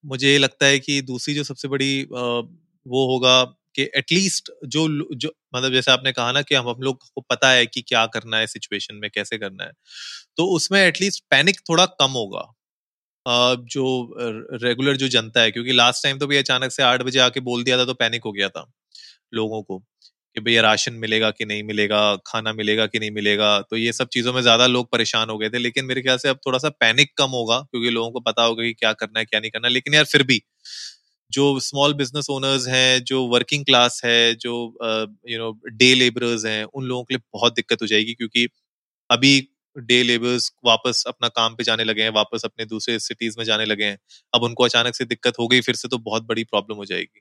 मुझे 0.06 0.36
लगता 0.38 0.66
है 0.66 0.78
कि 0.80 1.00
दूसरी 1.04 1.34
जो 1.34 1.44
सबसे 1.44 1.68
बड़ी 1.68 2.02
वो 2.12 3.06
होगा 3.06 3.42
कि 3.76 3.88
एटलीस्ट 3.96 4.50
जो 4.66 4.86
जो 5.16 5.32
मतलब 5.54 5.72
जैसे 5.72 5.90
आपने 5.92 6.12
कहा 6.12 6.32
ना 6.32 6.42
कि 6.42 6.54
हम 6.56 6.68
हम 6.70 6.82
लोग 6.82 6.98
को 7.06 7.20
पता 7.30 7.50
है 7.50 7.66
कि 7.68 7.82
क्या 7.84 8.04
करना 8.08 8.38
है 8.38 8.46
सिचुएशन 8.48 8.94
में, 8.96 9.10
कैसे 9.10 9.38
करना 9.38 9.64
है। 9.64 9.72
तो 10.38 10.46
उसमें 10.56 10.80
एटलीस्ट 10.82 11.24
पैनिक 11.30 11.60
थोड़ा 11.70 11.86
कम 11.96 12.10
होगा। 12.14 12.46
जो 13.26 13.86
रेगुलर 14.58 14.96
जो 14.98 15.08
जनता 15.10 15.40
है, 15.42 15.50
क्योंकि 15.52 15.72
लास्ट 15.74 16.02
टाइम 16.02 16.18
तो 16.18 16.26
भी 16.26 16.36
अचानक 16.38 16.72
से 16.72 16.82
आठ 16.84 17.02
बजे 17.04 17.18
आके 17.20 17.40
बोल 17.42 17.64
दिया 17.64 17.78
था 17.78 17.84
तो 17.86 17.94
पैनिक 17.96 18.24
हो 18.24 18.32
गया 18.32 18.48
था 18.50 18.66
लोगों 19.34 19.62
को 19.64 19.78
कि 20.36 20.40
भैया 20.42 20.62
राशन 20.62 20.94
मिलेगा 20.96 21.30
कि 21.32 21.44
नहीं 21.46 21.62
मिलेगा, 21.64 22.16
खाना 22.26 22.52
मिलेगा 22.54 22.86
कि 22.88 22.98
नहीं 23.00 23.10
मिलेगा। 23.12 23.60
तो 23.62 23.76
ये 23.78 23.92
सब 23.94 24.08
चीज़ों 24.10 24.32
में 24.34 24.40
ज़्यादा 24.42 24.66
लोग 24.68 24.90
परेशान 24.92 25.30
हो 25.30 25.38
गए 25.38 25.50
थे, 25.50 25.58
लेकिन 25.60 25.84
मेरे 25.86 26.02
ख्याल 26.02 26.18
से 26.18 26.28
अब 26.30 26.38
थोड़ा 26.46 26.58
सा 26.60 26.68
पैनिक 26.80 27.12
कम 27.18 27.30
होगा, 27.32 27.58
क्योंकि 27.62 27.90
लोगों 27.90 28.10
को 28.12 28.20
पता 28.22 28.42
होगा 28.44 28.64
कि 28.64 28.72
क्या 28.74 28.92
करना 28.94 29.18
है, 29.20 29.24
क्या 29.26 29.40
नहीं 29.40 29.50
करना 29.52 29.68
लेकिन 29.70 29.94
यार 29.94 30.04
फिर 30.06 30.22
भी 30.24 30.42
जो 31.32 31.44
स्मॉल 31.60 31.94
बिज़नेस 31.94 32.26
ओनर्स 32.30 32.66
हैं 32.68 33.02
जो 33.04 33.26
वर्किंग 33.28 33.64
क्लास 33.64 34.00
है 34.04 34.34
जो 34.36 34.54
यू 35.28 35.38
नो 35.38 35.52
डे 35.74 35.94
लेबरर्स 35.94 36.44
हैं 36.46 36.64
उन 36.64 36.84
लोगों 36.84 37.04
के 37.04 37.14
लिए 37.14 37.22
बहुत 37.34 37.54
दिक्कत 37.54 37.82
हो 37.82 37.86
जाएगी 37.86 38.14
क्योंकि 38.14 38.46
अभी 39.10 39.32
डे 39.76 40.02
लेबर्स 40.02 40.50
वापस 40.66 41.04
अपना 41.08 41.28
काम 41.30 41.54
पे 41.56 41.64
जाने 41.64 41.84
लगे 41.84 42.02
हैं 42.02 42.10
वापस 42.12 42.42
अपने 42.44 42.64
दूसरे 42.66 42.98
सिटीज़ 43.00 43.36
में 43.38 43.44
जाने 43.44 43.64
लगे 43.64 43.84
हैं। 43.84 43.98
अब 44.32 44.42
उनको 44.42 44.64
अचानक 44.64 44.94
से 44.94 45.04
दिक्कत 45.06 45.34
हो 45.40 45.48
गई 45.48 45.60
फिर 45.62 45.74
से 45.76 45.88
तो 45.88 45.98
बहुत 46.00 46.26
बड़ी 46.26 46.44
प्रॉब्लम 46.46 46.76
हो 46.76 46.84
जाएगी। 46.84 47.20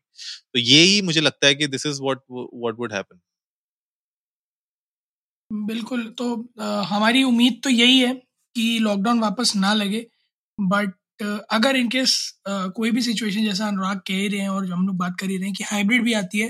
तो 0.53 0.59
यही 0.61 1.01
मुझे 1.03 1.21
लगता 1.21 1.47
है 1.47 1.55
कि 1.55 1.67
this 1.69 1.85
is 1.85 2.01
what 2.03 2.19
what 2.31 2.79
would 2.79 2.93
happen 2.93 3.19
बिल्कुल 5.51 6.03
तो 6.17 6.25
आ, 6.61 6.81
हमारी 6.83 7.23
उम्मीद 7.23 7.59
तो 7.63 7.69
यही 7.69 7.99
है 7.99 8.13
कि 8.55 8.77
लॉकडाउन 8.79 9.19
वापस 9.19 9.53
ना 9.55 9.73
लगे 9.73 10.05
बट 10.57 10.93
अगर 11.19 11.75
इनकेस 11.75 12.17
कोई 12.47 12.91
भी 12.91 13.01
सिचुएशन 13.01 13.43
जैसा 13.45 13.67
अनुराग 13.67 13.97
कह 14.07 14.13
ही 14.13 14.27
रहे 14.27 14.39
हैं 14.39 14.49
और 14.49 14.71
हम 14.71 14.87
लोग 14.87 14.95
बात 14.97 15.15
कर 15.19 15.29
ही 15.29 15.37
रहे 15.37 15.45
हैं 15.45 15.53
कि 15.53 15.63
हाइब्रिड 15.63 16.03
भी 16.03 16.13
आती 16.13 16.39
है 16.39 16.49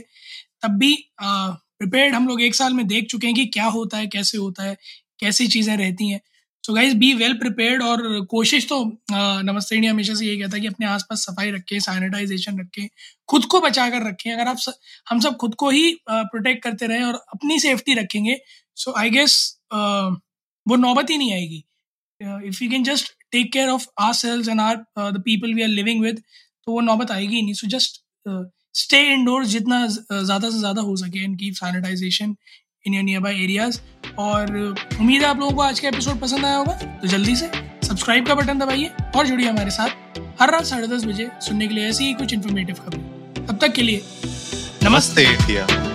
तब 0.63 0.77
भी 0.79 0.93
प्रिपेयर्ड 1.21 2.15
हम 2.15 2.27
लोग 2.27 2.41
एक 2.41 2.55
साल 2.55 2.73
में 2.73 2.85
देख 2.87 3.05
चुके 3.09 3.27
हैं 3.27 3.35
कि 3.35 3.45
क्या 3.47 3.65
होता 3.71 3.97
है 3.97 4.07
कैसे 4.07 4.37
होता 4.37 4.63
है 4.63 4.77
कैसी 5.19 5.47
चीज़ें 5.47 5.75
रहती 5.77 6.09
हैं। 6.09 6.19
So 6.63 6.73
guys 6.73 6.95
be 6.97 7.13
well 7.13 7.33
prepared 7.39 7.83
और 7.83 8.25
कोशिश 8.29 8.67
तो 8.67 8.83
नमस्ते 9.11 9.75
इंडिया 9.75 9.91
हमेशा 9.91 10.13
से 10.13 10.25
यही 10.25 10.39
कहता 10.39 10.55
है 10.55 10.61
कि 10.61 10.67
अपने 10.67 10.85
आसपास 10.87 11.25
सफ़ाई 11.25 11.51
रखें 11.51 11.79
सैनिटाइजेशन 11.79 12.59
रखें 12.59 12.87
खुद 13.29 13.45
को 13.45 13.59
बचा 13.61 13.89
कर 13.89 14.07
रखें। 14.07 14.31
अगर 14.31 14.47
आप 14.47 14.57
स, 14.57 14.73
हम 15.09 15.19
सब 15.19 15.35
खुद 15.37 15.55
को 15.55 15.69
ही 15.69 15.93
प्रोटेक्ट 16.09 16.63
करते 16.63 16.87
रहें 16.87 17.03
और 17.03 17.13
अपनी 17.33 17.59
सेफ्टी 17.59 17.93
रखेंगे 17.93 18.37
सो 18.77 18.93
आई 18.97 19.09
गेस 19.09 19.37
वो 20.65 20.75
नौबत 20.77 21.09
ही 21.09 21.17
नहीं 21.17 21.33
आएगी। 21.33 21.63
If 22.47 22.63
you 22.63 22.69
can 22.69 22.83
just 22.83 23.13
take 23.35 23.51
care 23.53 23.69
of 23.69 23.87
ourselves 24.15 24.49
and 24.49 24.61
our 24.61 24.75
the 24.97 25.21
people 25.25 25.53
we 25.53 25.63
are 25.63 25.69
living 25.69 26.03
with 26.03 26.21
तो 26.67 26.71
वो 26.71 26.81
नौबत 26.81 27.11
आएगी 27.11 27.41
नहीं। 27.41 27.53
सो 27.53 27.67
जस्ट 27.69 28.01
स्टे 28.75 28.99
इंडोर 29.13 29.45
जितना 29.47 29.85
ज़्यादा 29.87 30.49
से 30.49 30.57
ज़्यादा 30.59 30.81
हो 30.81 30.95
सके 30.97 31.23
and 31.23 31.37
keep 31.39 31.53
sanitization 31.55 32.35
in 32.85 32.93
your 32.93 33.03
nearby 33.19 33.43
areas 33.43 33.79
और 34.19 34.55
उम्मीद 34.99 35.21
है 35.21 35.27
आप 35.27 35.39
लोगों 35.39 35.55
को 35.55 35.61
आज 35.61 35.79
का 35.79 35.87
एपिसोड 35.87 36.19
पसंद 36.19 36.45
आया 36.45 36.57
होगा। 36.57 36.73
तो 36.73 37.07
जल्दी 37.07 37.35
से 37.35 37.47
सब्सक्राइब 37.87 38.27
का 38.27 38.35
बटन 38.35 38.59
दबाइए 38.59 38.91
और 39.15 39.27
जुड़िए 39.27 39.47
हमारे 39.47 39.71
साथ 39.71 40.19
हर 40.41 40.51
रात 40.51 40.65
साढ़े 40.65 40.87
दस 40.87 41.05
बजे 41.05 41.29
सुनने 41.41 41.67
के 41.67 41.73
लिए 41.73 41.87
ऐसी 41.89 42.05
ही 42.05 42.13
कुछ 42.13 42.33
इन्फॉर्मेटिव 42.33 42.75
खबरें। 42.75 43.45
तब 43.47 43.57
तक 43.61 43.73
के 43.73 43.81
लिए 43.81 44.01
नमस्ते, 44.83 45.23
इंडिया। 45.23 45.94